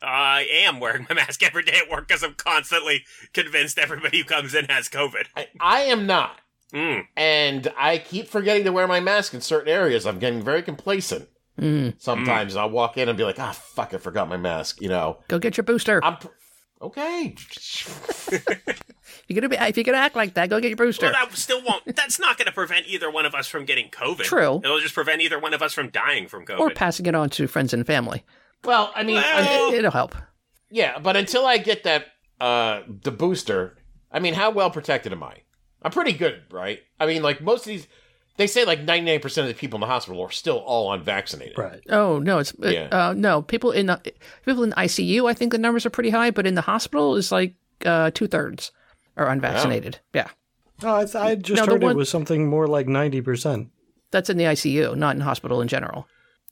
[0.04, 4.24] I am wearing my mask every day at work because I'm constantly convinced everybody who
[4.24, 5.26] comes in has COVID.
[5.36, 6.40] I, I am not.
[6.72, 7.06] Mm.
[7.16, 10.06] and I keep forgetting to wear my mask in certain areas.
[10.06, 11.28] I'm getting very complacent.
[11.60, 11.94] Mm.
[11.98, 14.80] Sometimes I'll walk in and be like, ah, fuck, I forgot my mask.
[14.80, 16.04] You know, Go get your booster.
[16.04, 16.26] I'm pr-
[16.82, 17.36] okay.
[19.28, 21.06] You're gonna be if you're gonna act like that, go get your booster.
[21.06, 21.96] Well, that still won't.
[21.96, 24.24] That's not going to prevent either one of us from getting COVID.
[24.24, 24.60] True.
[24.62, 26.58] It'll just prevent either one of us from dying from COVID.
[26.58, 28.24] or passing it on to friends and family.
[28.64, 30.14] Well, I mean, Well- un- It, will help.
[30.70, 32.06] yeah, but until I get that
[32.40, 33.76] uh the booster,
[34.10, 35.36] I mean, how well protected am I?
[35.82, 36.80] I'm pretty good, right?
[36.98, 37.86] I mean, like most of these,
[38.36, 41.56] they say like 99 percent of the people in the hospital are still all unvaccinated.
[41.58, 41.80] Right.
[41.90, 42.88] Oh no, it's uh, Yeah.
[42.90, 44.00] uh, no people in the
[44.44, 45.28] people in ICU.
[45.30, 47.54] I think the numbers are pretty high, but in the hospital is like
[47.84, 48.72] uh, two thirds
[49.16, 50.00] are unvaccinated.
[50.12, 50.28] Yeah,
[50.82, 53.68] Oh, I, th- I just No, heard one- it was something more like 90%.
[54.10, 56.08] that's in the ICU, not in hospital in general.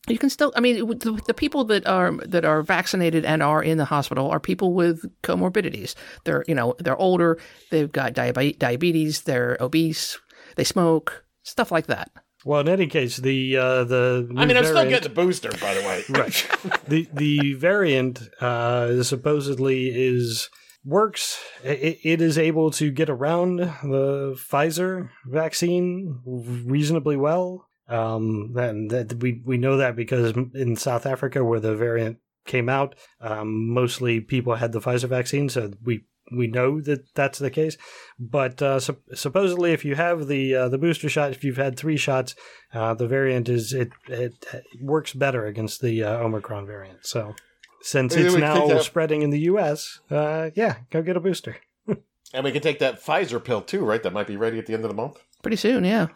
[0.09, 3.63] You can still, I mean, the, the people that are that are vaccinated and are
[3.63, 5.95] in the hospital are people with comorbidities.
[6.25, 7.39] They're you know they're older,
[7.71, 10.19] they've got diabetes, they're obese,
[10.57, 12.11] they smoke, stuff like that.
[12.45, 15.51] Well, in any case, the uh, the I new mean, I'm still getting the booster,
[15.61, 16.03] by the way.
[16.11, 16.81] right.
[16.89, 20.51] the the variant uh, supposedly is
[20.85, 21.41] works.
[21.63, 27.69] It, it is able to get around the Pfizer vaccine reasonably well.
[27.89, 32.69] Um, and that we we know that because in South Africa, where the variant came
[32.69, 36.05] out, um, mostly people had the Pfizer vaccine, so we
[36.35, 37.77] we know that that's the case.
[38.19, 41.77] But uh, sup- supposedly, if you have the uh, the booster shot, if you've had
[41.77, 42.35] three shots,
[42.73, 47.05] uh, the variant is it, it it works better against the uh, Omicron variant.
[47.05, 47.35] So
[47.83, 51.57] since Maybe it's now that- spreading in the U.S., uh, yeah, go get a booster.
[52.35, 54.03] And we can take that Pfizer pill too, right?
[54.03, 55.19] That might be ready at the end of the month.
[55.43, 56.07] Pretty soon, yeah.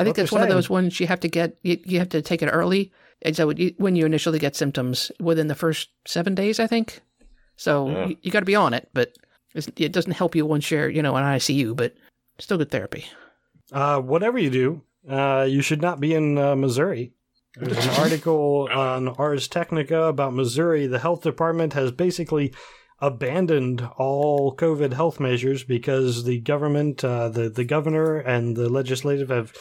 [0.00, 1.56] I think that's one of those ones you have to get.
[1.62, 2.92] You, you have to take it early.
[3.22, 7.00] And so when you initially get symptoms within the first seven days, I think.
[7.56, 8.06] So Yeah.
[8.06, 9.12] you, you got to be on it, but
[9.54, 11.76] it's, it doesn't help you once you're you know in ICU.
[11.76, 11.94] But
[12.38, 13.04] still good therapy.
[13.72, 17.12] Uh, whatever you do, uh, you should not be in uh, Missouri.
[17.56, 20.86] There's an article on Ars Technica about Missouri.
[20.86, 22.54] The health department has basically
[23.00, 29.28] abandoned all COVID health measures because the government, uh, the the governor and the legislative
[29.30, 29.52] have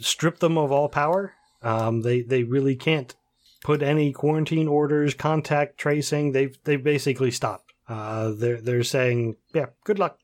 [0.00, 1.34] stripped them of all power.
[1.62, 3.14] Um, they they really can't
[3.62, 6.32] put any quarantine orders, contact tracing.
[6.32, 7.72] They've they've basically stopped.
[7.88, 10.18] Uh, they're they're saying, yeah, good luck.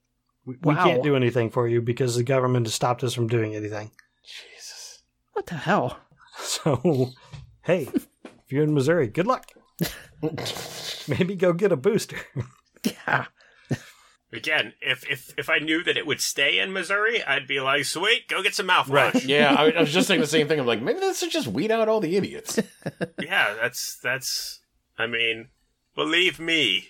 [0.45, 3.55] We, we can't do anything for you because the government has stopped us from doing
[3.55, 3.91] anything.
[4.25, 5.03] Jesus.
[5.33, 5.99] What the hell?
[6.41, 7.11] So,
[7.63, 9.51] hey, if you're in Missouri, good luck.
[11.09, 12.17] Maybe go get a booster.
[12.85, 13.27] Yeah.
[14.31, 17.87] Again, if if if I knew that it would stay in Missouri, I'd be like,
[17.87, 19.15] sweet, go get some mouthwash.
[19.15, 19.25] Right.
[19.25, 20.61] Yeah, I, I was just saying the same thing.
[20.61, 22.59] I'm like, maybe this should just weed out all the idiots.
[23.21, 24.61] yeah, that's that's.
[24.99, 25.49] I mean,
[25.95, 26.89] believe me,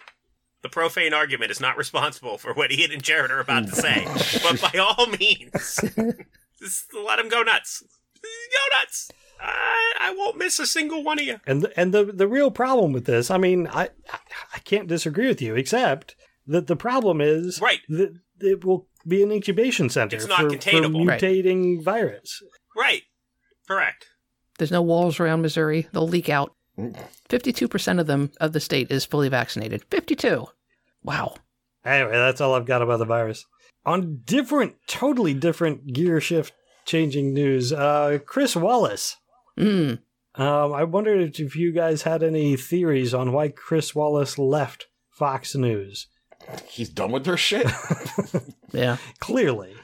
[0.63, 4.05] the profane argument is not responsible for what Ian and Jared are about to say.
[4.43, 5.53] but by all means,
[6.59, 7.85] just let them go nuts.
[8.21, 9.11] Go nuts.
[9.41, 11.39] I, I won't miss a single one of you.
[11.47, 13.91] And the, and the the real problem with this, I mean, I
[14.53, 16.17] I can't disagree with you, except
[16.49, 17.81] that the problem is Right.
[17.89, 21.05] that it will be an incubation center It's not for, for containable.
[21.07, 21.21] Right.
[21.21, 22.43] mutating virus.
[22.77, 23.03] Right.
[23.67, 24.07] Correct.
[24.59, 25.87] There's no walls around Missouri.
[25.93, 26.55] They'll leak out.
[27.29, 29.85] Fifty-two percent of them of the state is fully vaccinated.
[29.91, 30.47] Fifty-two.
[31.03, 31.35] Wow.
[31.85, 33.47] Anyway, that's all I've got about the virus.
[33.85, 36.53] On different, totally different gear shift
[36.85, 39.17] changing news, uh, Chris Wallace.
[39.59, 39.99] Mm.
[40.35, 45.55] Um, I wondered if you guys had any theories on why Chris Wallace left Fox
[45.57, 46.07] News.
[46.69, 47.67] He's done with their shit.
[48.71, 48.99] Yeah.
[49.19, 49.75] Clearly.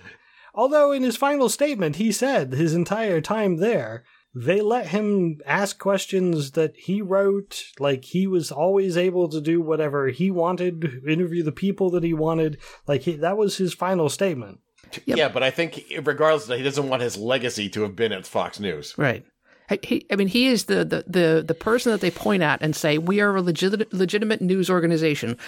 [0.55, 4.05] Although in his final statement, he said his entire time there,
[4.35, 7.65] they let him ask questions that he wrote.
[7.79, 12.12] Like he was always able to do whatever he wanted, interview the people that he
[12.12, 12.59] wanted.
[12.87, 14.61] Like he, that was his final statement.
[15.07, 15.17] Yep.
[15.17, 18.61] Yeah, but I think regardless, he doesn't want his legacy to have been at Fox
[18.61, 18.95] News.
[18.99, 19.25] Right.
[19.71, 22.61] He- He, I mean, he is the, the, the, the person that they point at
[22.61, 25.39] and say, we are a legit, legitimate news organization.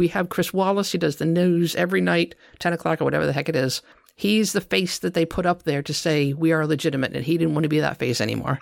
[0.00, 0.92] We have Chris Wallace.
[0.92, 3.82] He does the news every night, 10 o'clock or whatever the heck it is.
[4.16, 7.36] He's the face that they put up there to say we are legitimate, and he
[7.36, 8.60] didn't want to be that face anymore.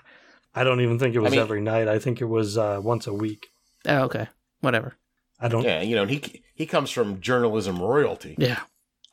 [0.53, 1.87] I don't even think it was mean- every night.
[1.87, 3.47] I think it was uh, once a week.
[3.87, 4.27] Oh, okay.
[4.63, 4.95] Whatever.
[5.39, 5.63] I don't.
[5.63, 8.35] Yeah, you know, he he comes from journalism royalty.
[8.37, 8.59] Yeah.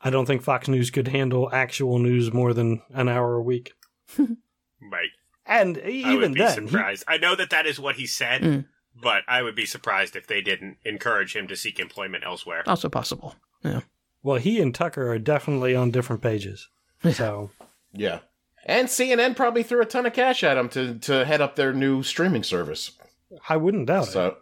[0.02, 3.72] I don't think Fox News could handle actual news more than an hour a week.
[4.18, 5.08] Right.
[5.46, 7.04] And even I even would be then, he- surprised.
[7.08, 8.64] I know that that is what he said, Mm.
[9.00, 12.62] But I would be surprised if they didn't encourage him to seek employment elsewhere.
[12.66, 13.34] Also possible.
[13.62, 13.80] Yeah.
[14.22, 16.68] well, he and Tucker are definitely on different pages.
[17.12, 17.50] So
[17.92, 18.20] Yeah.
[18.64, 21.72] And CNN probably threw a ton of cash at him to, to head up their
[21.72, 22.92] new streaming service.
[23.48, 24.12] I wouldn't doubt it.
[24.12, 24.36] So,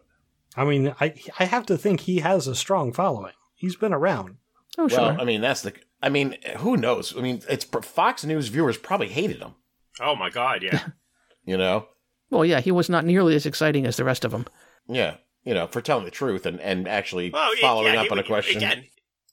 [0.56, 3.32] I mean, I I have to think he has a strong following.
[3.54, 4.36] He's been around.
[4.78, 4.98] Oh, sure.
[5.00, 5.72] well, I mean, that's the.
[6.02, 7.16] I mean, who knows?
[7.16, 9.54] I mean, it's Fox News viewers probably hated him.
[10.00, 10.88] Oh my god, yeah.
[11.46, 11.88] You know,
[12.30, 14.46] Well, yeah, he was not nearly as exciting as the rest of them.
[14.88, 18.10] Yeah, you know, for telling the truth and and actually Well, following yeah, up he-
[18.12, 18.56] on a question.
[18.58, 18.84] Again,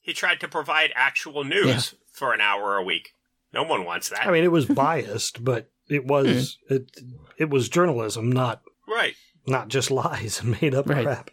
[0.02, 3.14] he tried to provide actual news for an hour a week.
[3.54, 4.26] No one wants that.
[4.26, 6.90] I mean, it was biased, but it was it
[7.38, 9.16] it was journalism, not right.
[9.48, 11.04] not just lies and made up Right.
[11.04, 11.32] crap.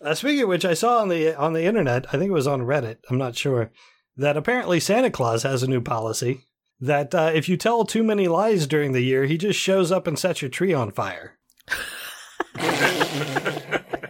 [0.00, 2.46] Uh, speaking of which, I saw on the on the internet, I think it was
[2.48, 3.70] on Reddit, I'm not sure,
[4.16, 6.44] that apparently Santa Claus has a new policy
[6.80, 10.06] that uh, if you tell too many lies during the year, he just shows up
[10.06, 11.38] and sets your tree on fire.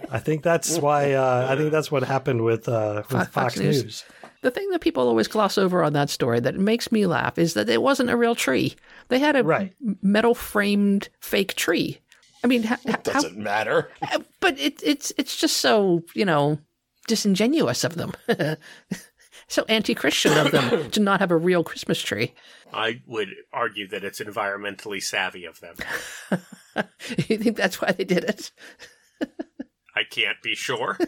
[0.09, 1.13] I think that's why.
[1.13, 3.83] Uh, I think that's what happened with uh, with Fox Fox News.
[3.83, 4.05] News.
[4.43, 7.55] The thing that people always gloss over on that story that makes me laugh is
[7.55, 8.77] that it wasn't a real tree.
[9.09, 9.75] They had a Right.
[10.03, 11.99] metal framed fake tree.
[12.45, 13.91] I mean, ha- ha- how, Doesn't matter.
[14.41, 16.59] but it, it's it's just so you know
[17.09, 18.13] disingenuous of them,
[19.49, 22.35] so anti-Christian of them to not have a real Christmas tree.
[22.73, 25.77] I would argue that it's environmentally savvy of them.
[27.29, 28.51] you think that's why they did it?
[29.95, 30.99] I can't be sure.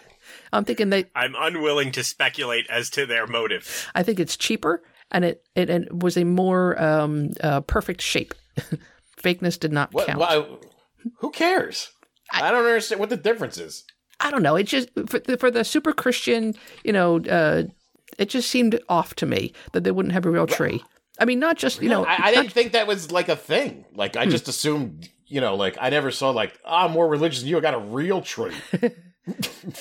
[0.52, 1.06] I'm thinking they.
[1.14, 3.90] I'm unwilling to speculate as to their motive.
[3.94, 8.34] I think it's cheaper and it it, it was a more um, uh, perfect shape.
[9.16, 10.06] Fakeness did not What?
[10.06, 10.18] count.
[10.18, 10.46] Why,
[11.18, 11.90] who cares?
[12.32, 13.84] I, don't understand what the difference is.
[14.20, 14.56] I don't know.
[14.56, 17.64] It just for the, for the super Christian, you know, uh,
[18.18, 20.82] it just seemed off to me that they wouldn't have a real tree.
[21.20, 23.84] I mean, not just you know, I, I didn't think that was like a thing.
[23.94, 24.20] Like Hmm.
[24.20, 27.48] I just assumed, you know, like I never saw like "Ah, I'm more religious than
[27.48, 27.56] you.
[27.56, 28.54] I got a real tree.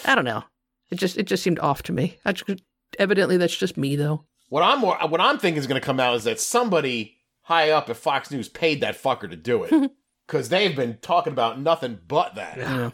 [0.05, 0.43] I don't know.
[0.89, 2.17] It just it just seemed off to me.
[2.25, 2.61] I just,
[2.97, 4.25] evidently, that's just me though.
[4.49, 7.71] what I'm more, what I'm thinking is going to come out is that somebody high
[7.71, 9.91] up at Fox News paid that fucker to do it
[10.27, 12.57] because they've been talking about nothing but that.
[12.57, 12.91] Yeah.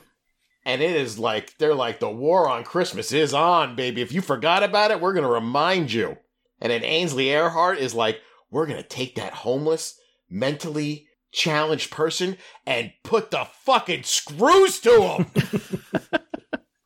[0.66, 4.02] And it is like they're like the war on Christmas is on, baby.
[4.02, 6.18] If you forgot about it, we're gonna remind you.
[6.62, 10.00] And then Ainsley Earhardt is like, we're gonna take that homeless,
[10.30, 15.26] mentally challenged person and put the fucking screws to him.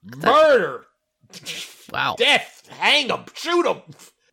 [0.23, 0.85] Murder,
[1.91, 2.15] Wow.
[2.17, 3.81] death, hang them, shoot them.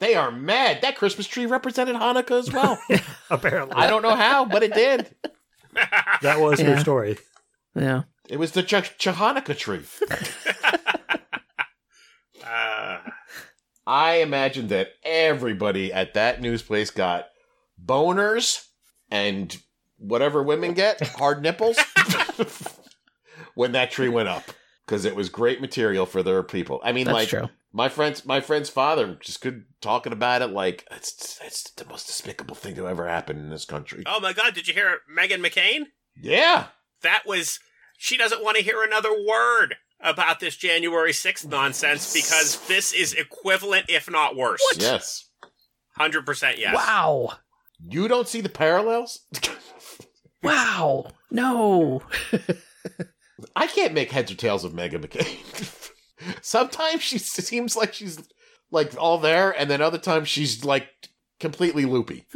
[0.00, 0.82] They are mad.
[0.82, 2.78] That Christmas tree represented Hanukkah as well.
[3.30, 5.14] Apparently, I don't know how, but it did.
[6.22, 6.74] that was Yeah.
[6.74, 7.18] her story.
[7.74, 8.02] Yeah.
[8.28, 9.82] It was the Ch- Ch- Hanukkah tree.
[12.44, 12.98] Uh,
[13.86, 17.26] I imagine that everybody at that news place got
[17.82, 18.64] boners
[19.10, 19.56] and
[19.98, 21.78] whatever women get, hard nipples,
[23.54, 24.44] when that tree went up.
[24.86, 26.80] Because it was great material for their people.
[26.84, 27.48] I mean, That's like true.
[27.72, 32.06] my friend's my friend's father just could talking about it like it's it's the most
[32.06, 34.02] despicable thing to ever happen in this country.
[34.06, 34.52] oh my God!
[34.52, 35.84] Did you hear Meghan McCain?
[36.20, 36.66] Yeah,
[37.02, 37.60] That was.
[37.96, 43.14] She doesn't want to hear another word about this January 6th nonsense because this is
[43.14, 44.60] equivalent, if not worse.
[44.62, 44.80] What?
[44.80, 45.28] yes.
[45.98, 46.74] 100% yes.
[46.74, 47.34] Wow.
[47.86, 49.20] You don't see the parallels.
[50.44, 51.06] Wow.
[51.30, 52.02] No.
[53.56, 55.90] I can't make heads or tails of Meghan McCain.
[56.42, 58.18] Sometimes she seems like she's
[58.70, 60.88] like all there, and then other times she's like
[61.40, 62.26] completely loopy.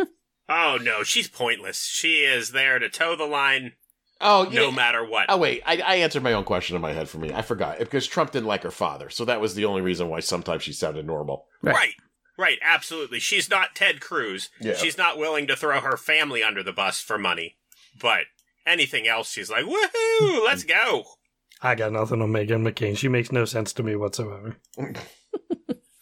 [0.48, 1.84] Oh no, she's pointless.
[1.84, 3.72] She is there to toe the line
[4.20, 4.60] Oh, yeah.
[4.60, 5.26] no matter what.
[5.28, 7.32] Oh wait, I, I answered my own question in my head for me.
[7.32, 10.20] I forgot because Trump didn't like her father, so that was the only reason why
[10.20, 11.46] sometimes she sounded normal.
[11.62, 11.74] Right.
[11.74, 11.94] Right.
[12.40, 13.18] Right, absolutely.
[13.18, 14.48] She's not Ted Cruz.
[14.60, 14.74] Yeah.
[14.74, 17.56] She's not willing to throw her family under the bus for money.
[18.00, 18.26] But
[18.64, 21.02] anything else, she's like, woohoo, let's go.
[21.60, 22.96] I got nothing on Meghan McCain.
[22.96, 24.56] She makes no sense to me whatsoever.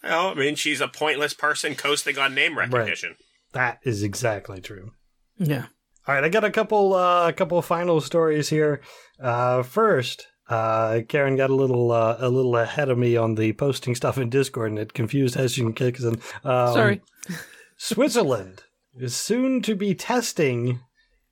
[0.03, 3.15] Well, I mean, she's a pointless person coasting on name recognition.
[3.53, 4.91] That is exactly true.
[5.37, 5.65] Yeah.
[6.07, 8.79] All right, I got a couple uh, a couple final stories here.
[9.21, 13.51] Uh, first, uh, Karen got a little uh, a little ahead of me on the
[13.53, 16.21] posting stuff in Discord, and it confused Hessian Kixon.
[16.45, 17.01] Um, Sorry.
[17.77, 18.63] Switzerland
[18.95, 20.79] is soon to be testing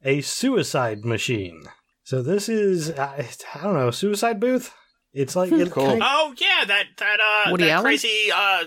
[0.03, 1.63] a suicide machine.
[2.03, 3.23] So this is uh,
[3.55, 4.73] I don't know suicide booth.
[5.13, 5.86] It's like it Cool.
[5.86, 7.86] kind- Oh yeah, that that uh Woody that Allen?
[7.86, 8.65] crazy uh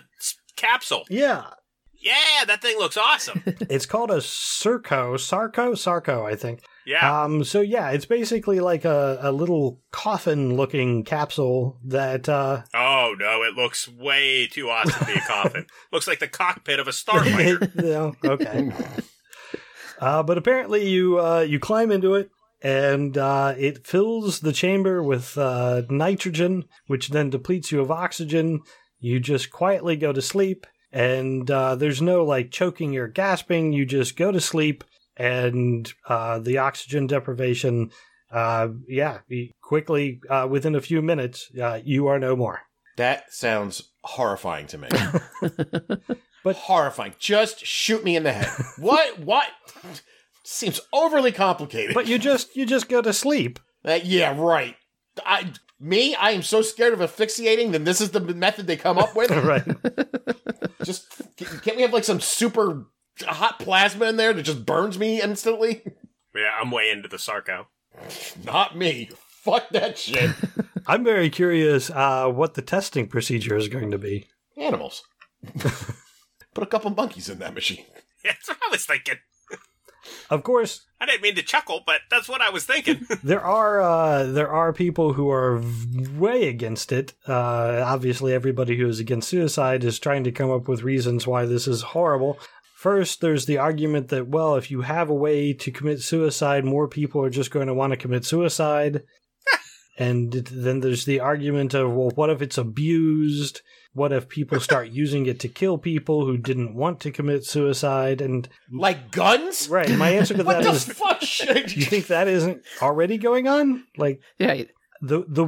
[0.57, 1.05] capsule.
[1.11, 1.45] yeah.
[2.01, 3.43] Yeah, that thing looks awesome.
[3.71, 6.63] It's called a Circo, Sarco, Sarco, I think.
[6.87, 7.23] Yeah.
[7.23, 13.43] Um, so yeah, it's basically like a, a little coffin-looking capsule that uh, oh no,
[13.43, 15.67] it looks way too awesome to be a coffin.
[15.93, 17.75] looks like the cockpit of a starfighter.
[17.83, 18.73] know, okay.
[20.01, 22.31] Uh, but apparently, you uh, you climb into it,
[22.63, 28.61] and uh, it fills the chamber with uh, nitrogen, which then depletes you of oxygen.
[28.99, 33.73] You just quietly go to sleep, and uh, there's no like choking or gasping.
[33.73, 34.85] You just go to sleep,
[35.17, 37.91] and uh, the oxygen deprivation,
[38.31, 39.19] uh, yeah,
[39.63, 42.61] quickly uh, within a few minutes, uh, you are no more.
[42.97, 44.89] That sounds horrifying to me.
[46.45, 47.15] But- horrifying.
[47.19, 48.49] Just shoot me in the head.
[48.79, 49.19] What?
[49.19, 49.47] What?
[50.45, 51.95] Seems overly complicated.
[51.95, 53.59] But you just you just go to sleep.
[53.85, 54.77] Uh, yeah, right.
[55.25, 57.73] I me, I am so scared of asphyxiating.
[57.73, 59.31] Then this is the method they come up with.
[59.49, 59.65] Right.
[60.83, 61.07] just
[61.37, 62.87] can't we have like some super
[63.21, 65.83] hot plasma in there that just burns me instantly?
[66.35, 67.69] Yeah, I'm way into the Sarco.
[68.45, 69.11] Not me.
[69.43, 70.31] Fuck that shit.
[70.87, 74.27] I'm very curious uh, what the testing procedure is going to be.
[74.57, 75.03] Animals.
[76.55, 77.85] Put a couple monkeys in that machine.
[78.25, 79.17] Yeah, that's what I was thinking.
[80.31, 83.07] Of course, I didn't mean to chuckle, but that's what I was thinking.
[83.25, 85.63] there are uh, there are people who are
[86.17, 87.15] way against it.
[87.27, 91.47] Uh, obviously, everybody who is against suicide is trying to come up with reasons why
[91.47, 92.39] this is horrible.
[92.75, 96.89] First, there's the argument that well, if you have a way to commit suicide, more
[96.89, 99.05] people are just going to want to commit suicide.
[99.99, 103.63] and then there's the argument of well, what if it's abused?
[103.99, 108.21] What if people start using it to kill people who didn't want to commit suicide?
[108.23, 109.69] And Like guns?
[109.69, 110.65] right, my answer to that is.
[110.65, 111.77] What that the is, fuck shit?
[111.77, 113.85] you think that isn't already going on?
[113.97, 114.63] Like Yeah,
[115.03, 115.47] the the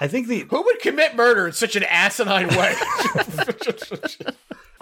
[0.00, 2.74] I think the Who would commit murder in such an asinine way?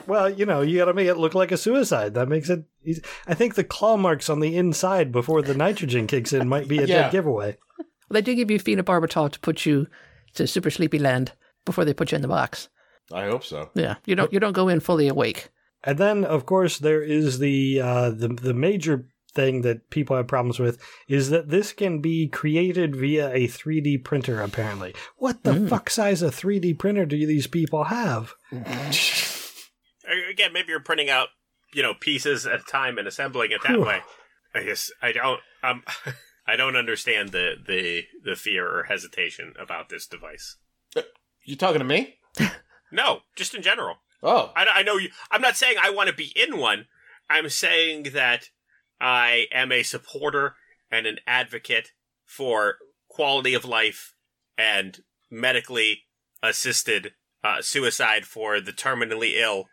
[0.06, 2.14] well, you know, you got to make it look like a suicide.
[2.14, 2.64] That makes it.
[2.84, 3.02] Easy.
[3.26, 6.78] I think the claw marks on the inside before the nitrogen kicks in might be
[6.78, 7.02] a Yeah.
[7.02, 7.56] dead giveaway.
[7.78, 9.86] well, they do give you phenobarbital to put you
[10.34, 11.32] to super sleepy land
[11.64, 12.68] before they put you in the box.
[13.12, 13.70] I hope so.
[13.74, 15.50] Yeah, you don't you don't go in fully awake.
[15.82, 20.26] And then, of course, there is the uh, the the major thing that people have
[20.26, 24.40] problems with is that this can be created via a 3D printer.
[24.40, 28.34] Apparently, what the fuck size of 3D printer do these people have?
[28.52, 31.28] Again, maybe you're printing out,
[31.72, 33.86] you know, pieces at a time and assembling it that Whew.
[33.86, 34.00] way.
[34.54, 35.40] I guess I don't.
[35.62, 35.84] Um,
[36.46, 40.56] I don't understand the the the fear or hesitation about this device.
[41.44, 42.16] You talking to me?
[42.92, 43.96] No, just in general.
[44.22, 44.52] Oh.
[44.54, 45.10] I, I know you.
[45.30, 46.86] I'm not saying I want to be in one.
[47.28, 48.50] I'm saying that
[49.00, 50.56] I am a supporter
[50.90, 51.92] and an advocate
[52.24, 52.76] for
[53.08, 54.14] quality of life
[54.58, 56.02] and medically
[56.42, 57.12] assisted
[57.42, 59.66] uh, suicide for the terminally ill.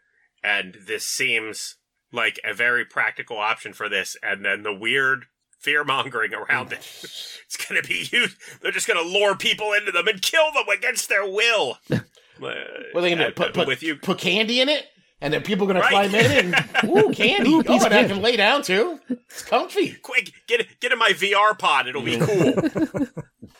[0.43, 1.77] And this seems
[2.11, 4.15] like a very practical option for this.
[4.23, 5.25] And then the weird
[5.59, 6.79] fear mongering around it.
[7.47, 8.35] It's going to be used.
[8.61, 11.77] They're just going to lure people into them and kill them against their will.
[12.39, 12.55] What
[12.95, 13.33] are they gonna do?
[13.33, 13.95] Put, put, with you?
[13.95, 14.85] put candy in it?
[15.19, 16.09] And then people are gonna Right.
[16.09, 17.49] climb in and ooh, candy.
[17.49, 18.99] Ooh, oh, piece of and I can lay down too.
[19.09, 19.93] It's comfy.
[19.93, 21.87] Quick, get get in my VR pod.
[21.87, 22.53] It'll be cool.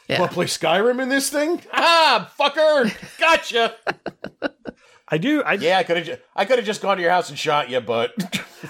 [0.10, 0.22] Yeah.
[0.22, 1.62] Wanna play Skyrim in this thing?
[1.74, 2.90] Ah, fucker!
[3.20, 3.76] Gotcha.
[5.10, 5.44] I do.
[5.44, 6.20] I yeah, I could have.
[6.34, 8.14] I could have just gone to your house and shot you, but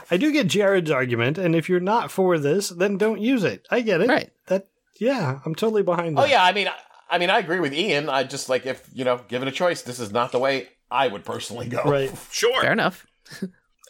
[0.10, 3.68] I do get Jared's argument, and if you're not for this, then don't use it.
[3.70, 4.08] I get it.
[4.10, 4.32] Right.
[4.48, 4.68] That
[5.00, 6.22] yeah, I'm totally behind that.
[6.22, 6.70] oh yeah, I mean,
[7.10, 8.10] I, I mean, I agree with Ian.
[8.10, 11.08] I just like if you know, given a choice, this is not the way I
[11.08, 11.84] would personally go.
[11.84, 12.12] Right.
[12.32, 12.62] Sure.
[12.62, 13.06] Fair enough.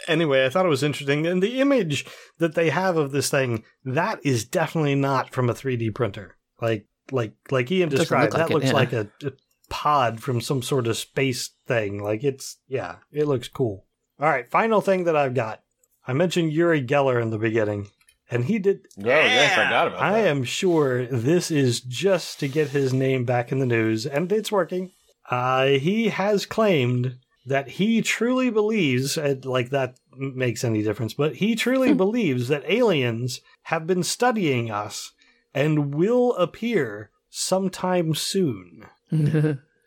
[0.07, 2.05] Anyway, I thought it was interesting, and the image
[2.37, 6.37] that they have of this thing that is definitely not from a 3D printer.
[6.61, 8.73] Like like like Ian described, look like that it, looks yeah.
[8.73, 9.31] like a, a
[9.69, 12.01] pod from some sort of space thing.
[12.03, 13.85] Like it's yeah, it looks cool.
[14.19, 15.63] All right, final thing that I've got.
[16.07, 17.89] I mentioned Uri Geller in the beginning,
[18.29, 20.27] and he did No, yeah, I forgot about I that.
[20.27, 24.51] am sure this is just to get his name back in the news, and it's
[24.51, 24.91] working.
[25.29, 31.35] Uh, he has claimed that he truly believes, and like that makes any difference, but
[31.37, 35.13] he truly believes that aliens have been studying us
[35.53, 38.85] and will appear sometime soon.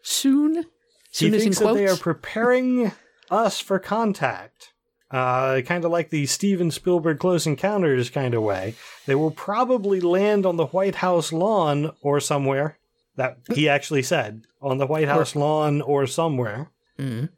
[0.03, 0.55] Soon.
[1.13, 2.93] Soon he is in thinks that they are preparing
[3.31, 4.70] us for contact.
[5.11, 8.75] Uh, kind of like the Steven Spielberg Close Encounters kind of way.
[9.07, 12.79] They will probably land on the White House lawn or somewhere.
[13.17, 16.71] That he actually said on the White House lawn or somewhere.
[16.99, 17.31] Mhm.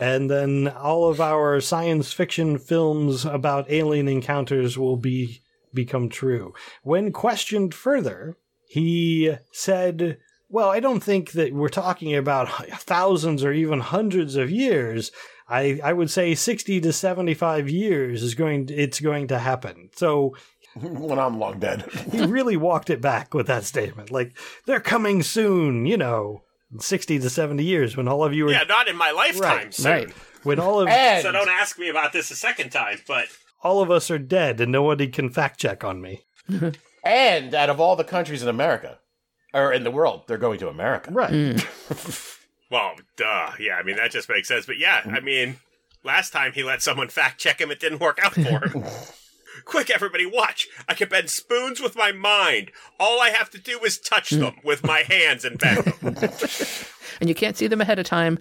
[0.00, 5.42] And then all of our science fiction films about alien encounters will be
[5.74, 6.54] become true.
[6.82, 8.36] When questioned further,
[8.68, 12.48] he said, "Well, I don't think that we're talking about
[12.80, 15.12] thousands or even hundreds of years.
[15.48, 20.34] I I would say 60 to 75 years is going it's going to happen." So
[20.80, 21.84] when I'm long dead.
[22.12, 24.10] he really walked it back with that statement.
[24.10, 24.36] Like
[24.66, 26.42] they're coming soon, you know,
[26.78, 29.56] 60 to 70 years when all of you are Yeah, not in my lifetime.
[29.56, 29.92] Right, soon.
[29.92, 30.10] Right.
[30.42, 33.00] when all of and So don't ask me about this a second time.
[33.06, 33.26] But
[33.62, 36.24] all of us are dead and nobody can fact check on me.
[37.04, 38.98] and out of all the countries in America
[39.52, 41.10] or in the world, they're going to America.
[41.10, 41.32] Right.
[41.32, 42.31] Mm.
[42.72, 43.50] Well, duh.
[43.60, 44.64] Yeah, I mean that just makes sense.
[44.64, 45.56] But yeah, I mean,
[46.02, 48.84] last time he let someone fact check him, it didn't work out for him.
[49.66, 50.66] Quick, everybody, watch!
[50.88, 52.70] I can bend spoons with my mind.
[52.98, 56.16] All I have to do is touch them with my hands and bend them.
[57.20, 58.38] And you can't see them ahead of time.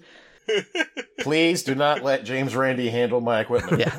[1.20, 3.80] Please do not let James Randi handle my equipment.
[3.80, 3.96] Yeah.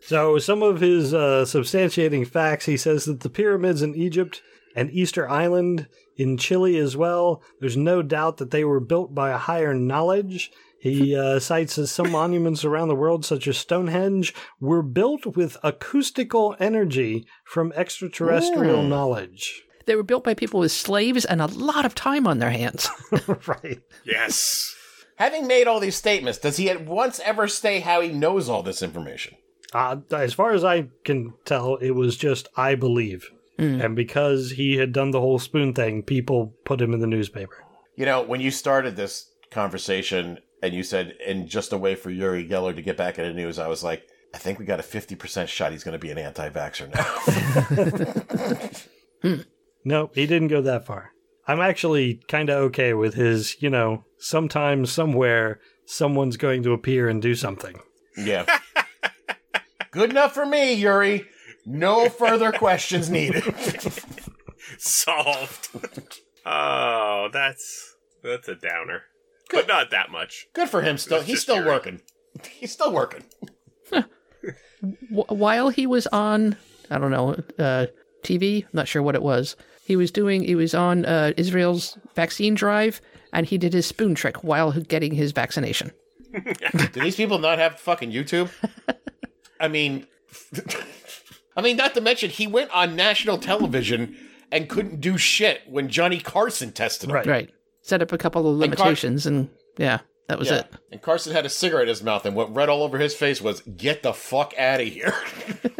[0.00, 4.42] So, some of his uh, substantiating facts he says that the pyramids in Egypt
[4.74, 5.86] and Easter Island
[6.20, 10.52] in Chile as well, there's no doubt that they were built by a higher knowledge.
[10.78, 15.56] He uh, cites that some monuments around the world, such as Stonehenge, were built with
[15.62, 18.88] acoustical energy from extraterrestrial Ooh.
[18.88, 19.62] knowledge.
[19.86, 22.90] They were built by people with slaves and a lot of time on their hands.
[23.46, 23.80] right.
[24.04, 24.76] Yes.
[25.16, 28.62] Having made all these statements, does he at once ever say how he knows all
[28.62, 29.36] this information?
[29.72, 33.30] Uh, as far as I can tell, it was just I believe.
[33.60, 33.84] Mm.
[33.84, 37.62] And because he had done the whole spoon thing, people put him in the newspaper.
[37.94, 42.10] You know, when you started this conversation and you said, and just a way for
[42.10, 44.80] Uri Geller to get back in the news, I was like, I think we got
[44.80, 48.70] a 50% shot he's going to be an anti vaxxer now.
[49.22, 49.42] Hmm.
[49.84, 51.12] No, he didn't go that far.
[51.46, 57.06] I'm actually kind of okay with his, you know, sometime, somewhere, someone's going to appear
[57.06, 57.78] and do something.
[58.16, 58.46] yeah.
[59.90, 61.26] Good enough for me, Uri.
[61.70, 63.44] No further questions needed.
[64.78, 65.68] Solved.
[66.46, 69.02] oh, that's that's a downer.
[69.52, 70.46] But not that much.
[70.52, 70.96] Good for him.
[70.98, 71.66] Still, It's he's just still Uri.
[71.68, 72.00] working.
[72.48, 73.24] He's still working.
[73.92, 76.56] Wh- While he was on,
[76.90, 77.86] I don't know, uh,
[78.22, 82.54] TV, not sure what it was, he was doing, he was on uh, Israel's vaccine
[82.54, 83.00] drive
[83.32, 85.90] and he did his spoon trick while getting his vaccination.
[86.32, 88.50] Do these people not have fucking YouTube?
[89.58, 90.06] I mean,
[91.56, 94.16] I mean, not to mention he went on national television
[94.52, 97.14] and couldn't do shit when Johnny Carson tested him.
[97.14, 97.26] Right.
[97.26, 97.50] Right.
[97.82, 99.48] Set up a couple of And Car- limitations and
[99.78, 100.58] yeah, that was Yeah.
[100.60, 100.66] it.
[100.92, 103.40] And Carson had a cigarette in his mouth, and what read all over his face
[103.40, 105.14] was "Get the fuck out of here."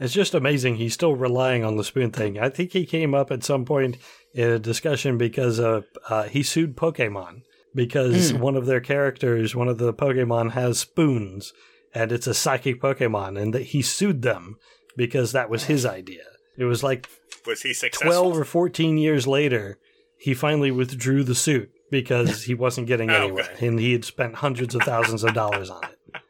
[0.00, 2.38] It's just amazing he's still relying on the spoon thing.
[2.38, 3.96] I think he came up at some point
[4.32, 7.42] in a discussion because uh, uh, he sued Pokemon
[7.74, 11.52] because one of their characters, one of the Pokemon, has spoons
[11.92, 14.56] and it's a psychic Pokemon, and that he sued them
[14.98, 16.24] because that was his idea.
[16.58, 17.08] It was like
[17.46, 18.10] Was he successful?
[18.10, 19.78] 12 or 14 years later,
[20.18, 24.34] he finally withdrew the suit because he wasn't getting Oh, anywhere and he had spent
[24.34, 26.20] hundreds of thousands of dollars on it.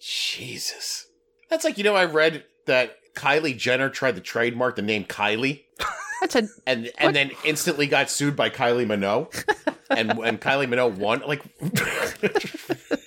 [0.00, 1.06] Jesus,
[1.48, 5.64] that's like you know I read that Kylie Jenner tried to trademark the name Kylie,
[6.20, 9.44] That's a and and then instantly got sued by Kylie Minogue,
[9.90, 11.22] and and Kylie Minogue won.
[11.26, 12.97] Like, wow.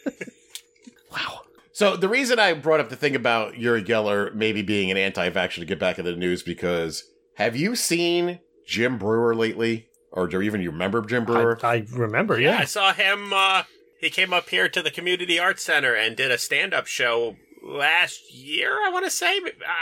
[1.81, 5.55] So the reason I brought up the thing about Uri Geller maybe being an anti-vaxxer
[5.55, 7.03] to get back in the news because
[7.37, 11.57] have you seen Jim Breuer lately, or do even you remember Jim Breuer?
[11.63, 12.57] I, I remember, Yeah, yeah.
[12.59, 13.33] I saw him.
[13.33, 13.63] Uh,
[13.99, 18.31] he came up here to the Community Arts Center and did a stand-up show last
[18.31, 18.73] year.
[18.85, 19.39] I want to say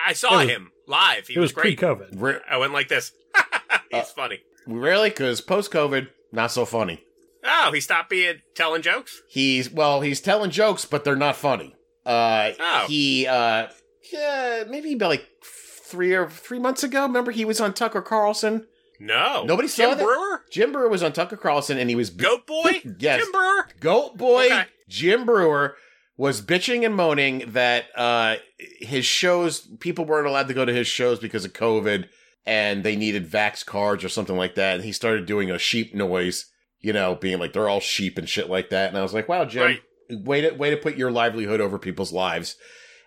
[0.08, 1.28] I saw was- him live.
[1.28, 1.78] He It was great.
[1.78, 2.12] pre-COVID.
[2.16, 3.12] Re- I went like this.
[3.92, 4.40] He's Uh, funny.
[4.66, 7.04] really, because post-COVID, not so funny.
[7.44, 9.22] Oh, he stopped being telling jokes.
[9.30, 11.76] He's well, he's telling jokes, but they're not funny.
[12.10, 12.86] Uh, Oh.
[12.88, 13.68] he uh,
[14.12, 17.04] yeah, maybe about like three or three months ago.
[17.04, 18.66] Remember, he was on Tucker Carlson.
[19.00, 20.04] No, Nobody saw Jim that?
[20.04, 22.82] Breuer, Jim Breuer was on Tucker Carlson, and he was Goat Boy.
[23.00, 23.22] Yes.
[23.22, 23.68] Jim Breuer.
[23.80, 24.64] Goat Boy Okay.
[24.90, 25.76] Jim Breuer
[26.18, 30.86] was bitching and moaning that uh, his shows people weren't allowed to go to his
[30.88, 32.10] shows because of COVID,
[32.46, 34.76] and they needed vax cards or something like that.
[34.76, 36.48] And he started doing a sheep noise,
[36.82, 38.90] you know, being like they're all sheep and shit like that.
[38.90, 39.82] And I was like, wow, Jim, Right.
[40.10, 42.56] Way to way to put your livelihood over people's lives,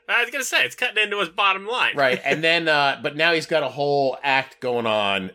[0.08, 1.96] I was gonna say it's cutting into his bottom line.
[1.96, 2.20] right?
[2.24, 5.30] and then, uh, but now he's got a whole act going on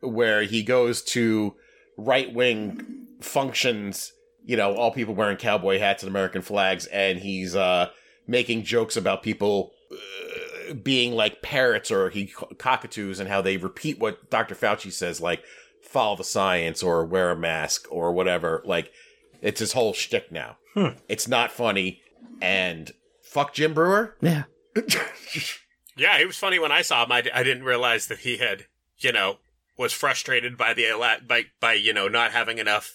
[0.00, 1.54] where he goes to
[1.96, 4.12] right wing functions,
[4.44, 7.90] you know, all people wearing cowboy hats and American flags, and he's uh,
[8.26, 13.98] making jokes about people uh, being like parrots or he cockatoos and how they repeat
[13.98, 14.54] what Dr.
[14.54, 15.42] Fauci says, like
[15.82, 18.62] follow the science or wear a mask or whatever.
[18.64, 18.92] Like
[19.42, 20.56] it's his whole shtick now.
[20.74, 20.98] Hmm.
[21.08, 22.00] It's not funny,
[22.40, 22.92] and
[23.22, 24.16] fuck Jim Breuer.
[24.20, 24.44] Yeah.
[25.96, 27.12] Yeah, he was funny when I saw him.
[27.12, 28.64] I, d- I didn't realize that he had,
[28.98, 29.36] you know,
[29.76, 32.94] was frustrated by the ele- by by you know not having enough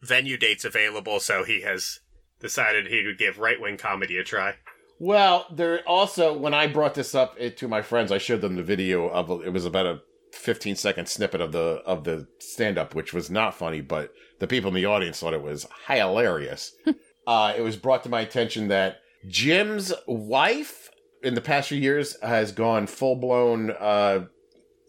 [0.00, 2.00] venue dates available, so he has
[2.40, 4.54] decided he would give right wing comedy a try.
[4.98, 8.56] Well, there also when I brought this up eh, to my friends, I showed them
[8.56, 10.00] the video of it was about a
[10.32, 14.46] 15 second snippet of the of the stand up, which was not funny, but the
[14.46, 16.74] people in the audience thought it was hilarious.
[17.26, 20.90] uh, it was brought to my attention that Jim's wife
[21.22, 24.26] in the past few years has gone full blown uh,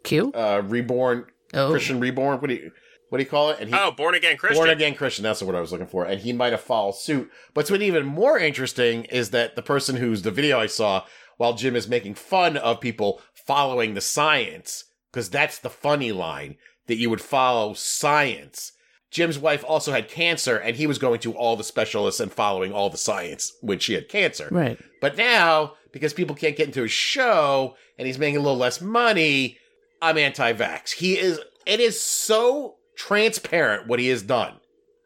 [0.03, 0.31] Q?
[0.33, 1.69] uh, reborn Oh.
[1.71, 2.39] Christian reborn.
[2.39, 2.71] What do you
[3.09, 3.59] what do you call it?
[3.61, 4.57] And he, Oh, born again Christian.
[4.59, 6.03] Born again Christian, that's what I was looking for.
[6.05, 7.31] And he might have followed suit.
[7.53, 11.05] But what's even more interesting is that the person who's the video I saw,
[11.37, 16.57] while Jim is making fun of people following the science, because that's the funny line,
[16.87, 18.73] that you would follow science.
[19.11, 22.73] Jim's wife also had cancer, and he was going to all the specialists and following
[22.73, 24.49] all the science when she had cancer.
[24.51, 24.77] Right.
[24.99, 28.81] But now, because people can't get into his show and he's making a little less
[28.81, 29.57] money,
[30.01, 30.91] I'm anti-vax.
[30.91, 31.39] He is.
[31.65, 34.53] It is so transparent what he has done.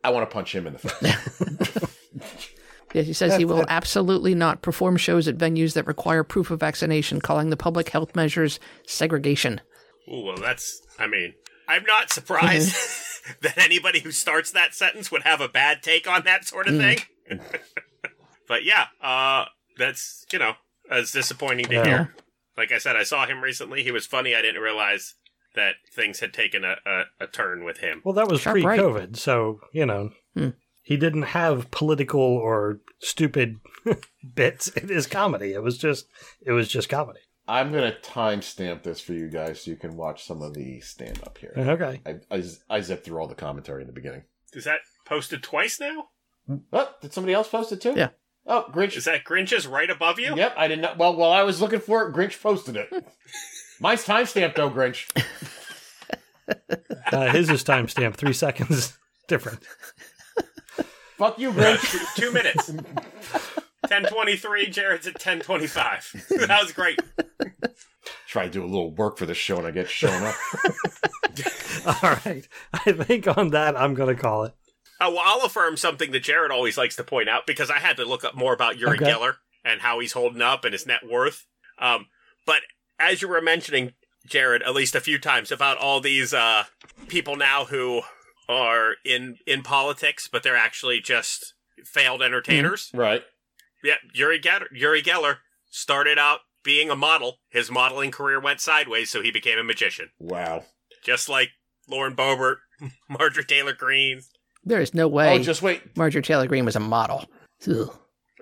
[0.03, 1.87] I want to punch him in the face.
[2.93, 6.59] Yes, he says he will absolutely not perform shows at venues that require proof of
[6.59, 9.61] vaccination, calling the public health measures segregation.
[10.09, 10.81] Ooh, well, that's.
[10.99, 11.33] I mean,
[11.67, 12.75] I'm not surprised
[13.41, 16.77] that anybody who starts that sentence would have a bad take on that sort of
[16.77, 16.99] thing.
[18.47, 19.45] but yeah, uh,
[19.77, 20.53] that's you know,
[20.89, 21.85] it's disappointing to Yeah.
[21.85, 22.15] hear.
[22.57, 23.83] Like I said, I saw him recently.
[23.83, 24.35] He was funny.
[24.35, 25.15] I didn't realize
[25.55, 28.01] that things had taken a, a, a turn with him.
[28.05, 28.79] Well, that was Sharp pre right.
[28.79, 30.49] COVID, so, you know, Hmm.
[30.81, 33.57] he didn't have political or stupid
[34.35, 35.53] bits in his comedy.
[35.53, 36.07] It was just,
[36.45, 37.19] it was just comedy.
[37.47, 41.37] I'm gonna timestamp this for you guys so you can watch some of the stand-up
[41.37, 41.53] here.
[41.57, 42.01] Okay.
[42.05, 44.23] I, I, I zipped through all the commentary in the beginning.
[44.53, 46.09] Is that posted twice now?
[46.73, 47.93] Oh, did somebody else post it too?
[47.95, 48.09] Yeah.
[48.47, 48.97] Oh, Grinch.
[48.97, 50.35] Is that Grinch's right above you?
[50.35, 50.95] Yep, I didn't know.
[50.97, 52.89] Well, while I was looking for it, Grinch posted it.
[53.79, 55.07] Mine's timestamped though, Grinch.
[57.13, 58.97] Uh, his is timestamped three seconds
[59.27, 59.59] different.
[61.17, 62.15] Fuck you, Grinch.
[62.15, 62.71] two, two minutes.
[63.91, 66.25] 1023, Jared's at 1025.
[66.47, 66.99] that was great.
[68.27, 70.35] Try to do a little work for the show and I get shown up.
[72.03, 72.47] All right.
[72.73, 74.53] I think on that, I'm going to call it.
[74.99, 77.97] Uh, well, I'll affirm something that Jared always likes to point out because I had
[77.97, 79.05] to look up more about Uri Okay.
[79.11, 79.35] Geller
[79.65, 81.45] and how he's holding up and his net worth.
[81.79, 82.05] Um,
[82.45, 82.61] but
[82.99, 83.93] as you were mentioning,
[84.27, 86.65] Jared, at least a few times about all these uh,
[87.07, 88.01] people now who
[88.47, 91.53] are in in politics, but they're actually just
[91.83, 92.91] failed entertainers.
[92.93, 93.23] right.
[93.83, 95.37] Yeah, Uri Geller, Uri Geller
[95.69, 97.37] started out being a model.
[97.49, 100.65] His modeling career went sideways, so he became a magician, Wow.
[101.03, 101.49] just like
[101.89, 102.57] Lauren Boebert,
[103.09, 104.21] Marjorie Taylor Greene.
[104.63, 105.97] There is no way Oh, just wait.
[105.97, 107.25] Marjorie Taylor Greene was a model.
[107.67, 107.97] Ugh.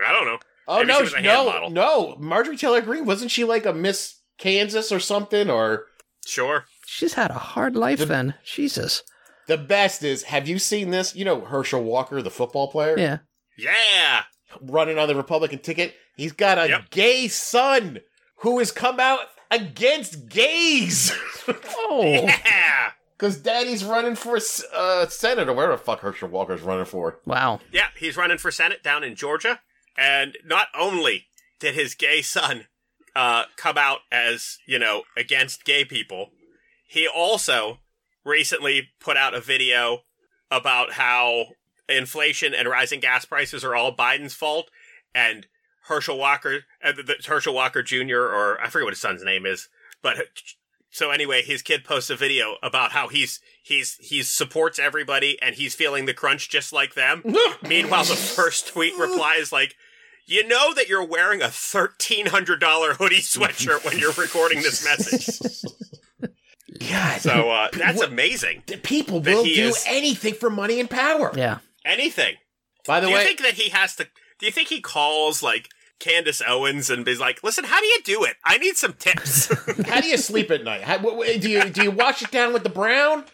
[0.06, 0.40] I don't know.
[0.68, 1.70] Oh Maybe no, she was a hand no, model.
[1.70, 2.16] no.
[2.20, 5.49] Marjorie Taylor Greene wasn't she like a Miss Kansas or something?
[5.49, 5.86] Or
[6.26, 6.66] Sure.
[6.86, 8.36] She's had a hard life then.
[8.44, 9.02] Jesus.
[9.48, 11.16] the best is, have you seen this?
[11.16, 13.18] You know Herschel Walker, the football player, Yeah.
[13.57, 14.24] Yeah.
[14.61, 15.93] Running on the Republican ticket.
[16.15, 16.89] He's got a Yep.
[16.91, 17.99] gay son
[18.38, 19.19] who has come out
[19.51, 21.11] against gays.
[21.91, 22.03] Oh.
[22.03, 22.91] Yeah.
[23.17, 24.38] Because daddy's running for
[24.73, 27.19] uh, Senate or whatever the fuck Herschel Walker's running for.
[27.26, 27.59] Wow.
[27.71, 29.59] Yeah, he's running for Senate down in Georgia.
[29.97, 31.26] And not only
[31.59, 32.67] did his gay son
[33.15, 36.30] uh, come out as, you know, against gay people,
[36.88, 37.80] he also
[38.23, 40.01] recently put out a video
[40.51, 41.45] about how
[41.90, 44.70] inflation and rising gas prices are all Biden's fault.
[45.16, 45.48] And
[45.88, 49.45] Herschel Walker, uh, the, the- Herschel Walker Jr., or I forget what his son's name
[49.45, 49.70] is,
[50.02, 50.18] but
[50.91, 55.56] so anyway, his kid posts a video about how he's he's he supports everybody and
[55.56, 57.24] he's feeling the crunch just like them.
[57.68, 59.76] Meanwhile, the first tweet reply is like,
[60.26, 64.84] "You know that you're wearing a thirteen hundred dollar hoodie sweatshirt when you're recording this
[64.84, 65.40] message."
[66.90, 68.61] God, So uh, that's amazing.
[68.84, 71.32] people will he do is- anything for money and power.
[71.36, 71.60] Yeah.
[71.90, 72.36] Anything.
[72.86, 74.07] By the way do you think that he has to?
[74.40, 78.02] Do you think he calls like Candace Owens and be like, "Listen, how do you
[78.03, 78.36] do it?
[78.45, 79.48] I need some tips."
[79.88, 80.82] how do you sleep at night?
[80.82, 83.26] How, what, what- do you do you wash it down with the brown?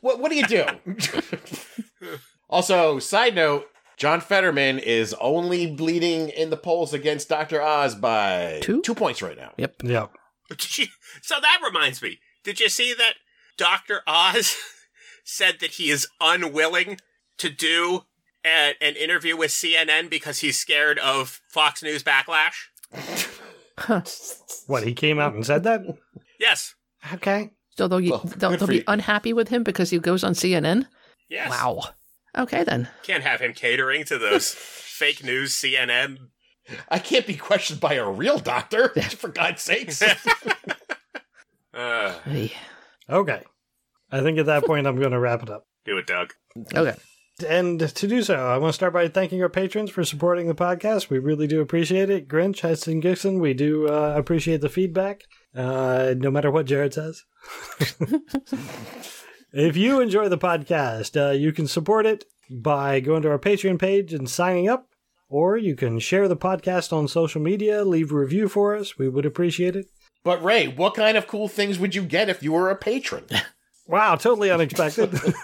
[0.00, 0.64] What what do you do?
[2.50, 3.66] also, side note:
[3.96, 7.62] John Fetterman is only bleeding in the polls against Dr.
[7.62, 8.82] Oz by Two?
[8.82, 9.52] two points right now.
[9.56, 9.82] Yep.
[9.84, 10.06] Yeah.
[11.22, 12.18] so that reminds me.
[12.42, 13.14] Did you see that
[13.56, 14.00] Dr.
[14.06, 14.56] Oz
[15.24, 16.98] said that he is unwilling
[17.40, 18.02] to do
[18.46, 22.54] a, an interview with CNN because he's scared of Fox News backlash?
[24.66, 25.82] What, he came out and said that?
[26.38, 26.74] Yes.
[27.14, 27.50] Okay.
[27.76, 28.84] So they'll, Well, they'll, they'll be you.
[28.86, 30.86] unhappy with him because he goes on CNN?
[31.28, 31.50] Yes.
[31.50, 31.82] Wow.
[32.36, 32.88] Okay then.
[33.02, 36.18] Can't have him catering to those fake news CNN.
[36.88, 40.02] I can't be questioned by a real doctor, for God's sakes.
[41.72, 42.52] Uh, Hey.
[43.08, 43.42] Okay.
[44.10, 45.66] I think at that point, I'm going to wrap it up.
[45.84, 46.32] do it, Doug.
[46.74, 46.96] Okay.
[47.42, 50.54] And to do so, I want to start by thanking our patrons for supporting the
[50.54, 51.10] podcast.
[51.10, 52.28] We really do appreciate it.
[52.28, 57.24] Grinch, Hudson Gibson, we do uh, appreciate the feedback, uh, no matter what Jared says.
[59.52, 63.78] if you enjoy the podcast, uh, you can support it by going to our Patreon
[63.78, 64.88] page and signing up,
[65.28, 68.98] or you can share the podcast on social media, leave a review for us.
[68.98, 69.86] We would appreciate it.
[70.24, 73.24] but Ray, what kind of cool things would you get if you were a patron?
[73.86, 75.12] Wow, totally unexpected.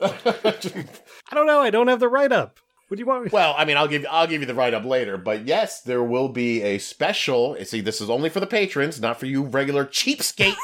[1.32, 1.60] I don't know.
[1.60, 2.58] I don't have the write up.
[2.88, 3.32] What do you want?
[3.32, 6.02] Well, I mean, I'll give I'll give you the write up later, but yes, there
[6.02, 7.56] will be a special.
[7.64, 10.56] See, this is only for the patrons, not for you regular cheapskates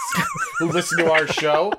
[0.58, 1.72] who listen to our show.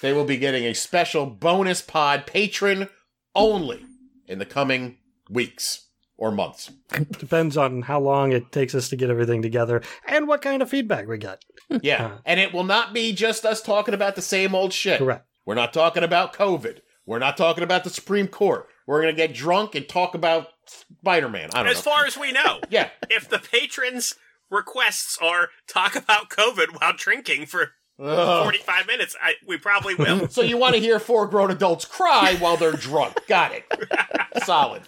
[0.00, 2.88] They will be getting a special bonus pod patron
[3.34, 3.84] only
[4.28, 4.98] in the coming
[5.28, 5.86] weeks.
[6.16, 6.70] or months.
[7.18, 10.70] Depends on how long it takes us to get everything together and what kind of
[10.70, 11.44] feedback we get.
[11.82, 12.06] Yeah.
[12.14, 12.18] Uh.
[12.24, 14.98] and it will not be just us talking about the same old shit.
[14.98, 15.26] Correct.
[15.44, 16.80] We're not talking about COVID.
[17.08, 18.68] We're not talking about the Supreme Court.
[18.86, 21.48] We're going to get drunk and talk about Spider Man.
[21.54, 21.90] I don't As know.
[21.90, 22.90] far as we know, yeah.
[23.08, 24.14] if the patrons'
[24.50, 28.42] requests are talk about COVID while drinking for Ugh.
[28.44, 30.28] 45 minutes, I, we probably will.
[30.30, 33.26] So you want to hear four grown adults cry while they're drunk.
[33.26, 33.64] Got it.
[34.44, 34.82] Solid.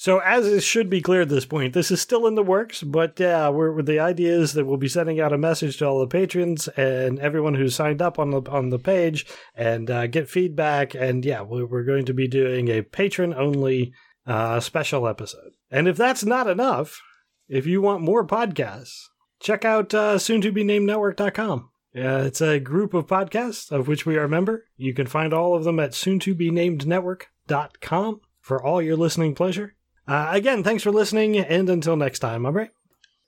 [0.00, 2.84] So, as it should be clear at this point, this is still in the works,
[2.84, 5.98] but yeah, we're, the idea is that we'll be sending out a message to all
[5.98, 9.26] the patrons and everyone who's signed up on the on the page
[9.56, 10.94] and uh, get feedback.
[10.94, 13.92] And yeah, we're, going to be doing a patron only
[14.24, 15.50] uh, special episode.
[15.68, 17.02] And if that's not enough,
[17.48, 19.08] if you want more podcasts,
[19.40, 21.70] check out uh, soon to be named network.com.
[21.92, 24.66] Yeah, it's a group of podcasts of which we are a member.
[24.76, 28.96] You can find all of them at soon to be named network.com for all your
[28.96, 29.74] listening pleasure.
[30.08, 32.70] Uh, again, thanks for listening, and until next time, all right?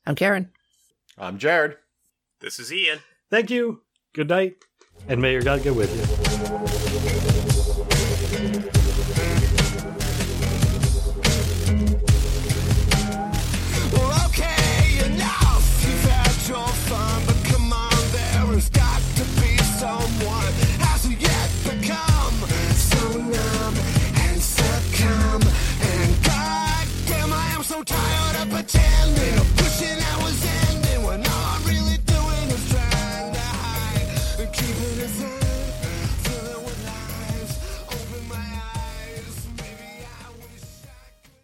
[0.07, 0.51] I'm Karen.
[1.19, 1.77] I'm Jared.
[2.41, 3.01] This is Ian.
[3.31, 3.83] Thank you,
[4.15, 4.57] good night,
[5.07, 6.70] and may your God go with you.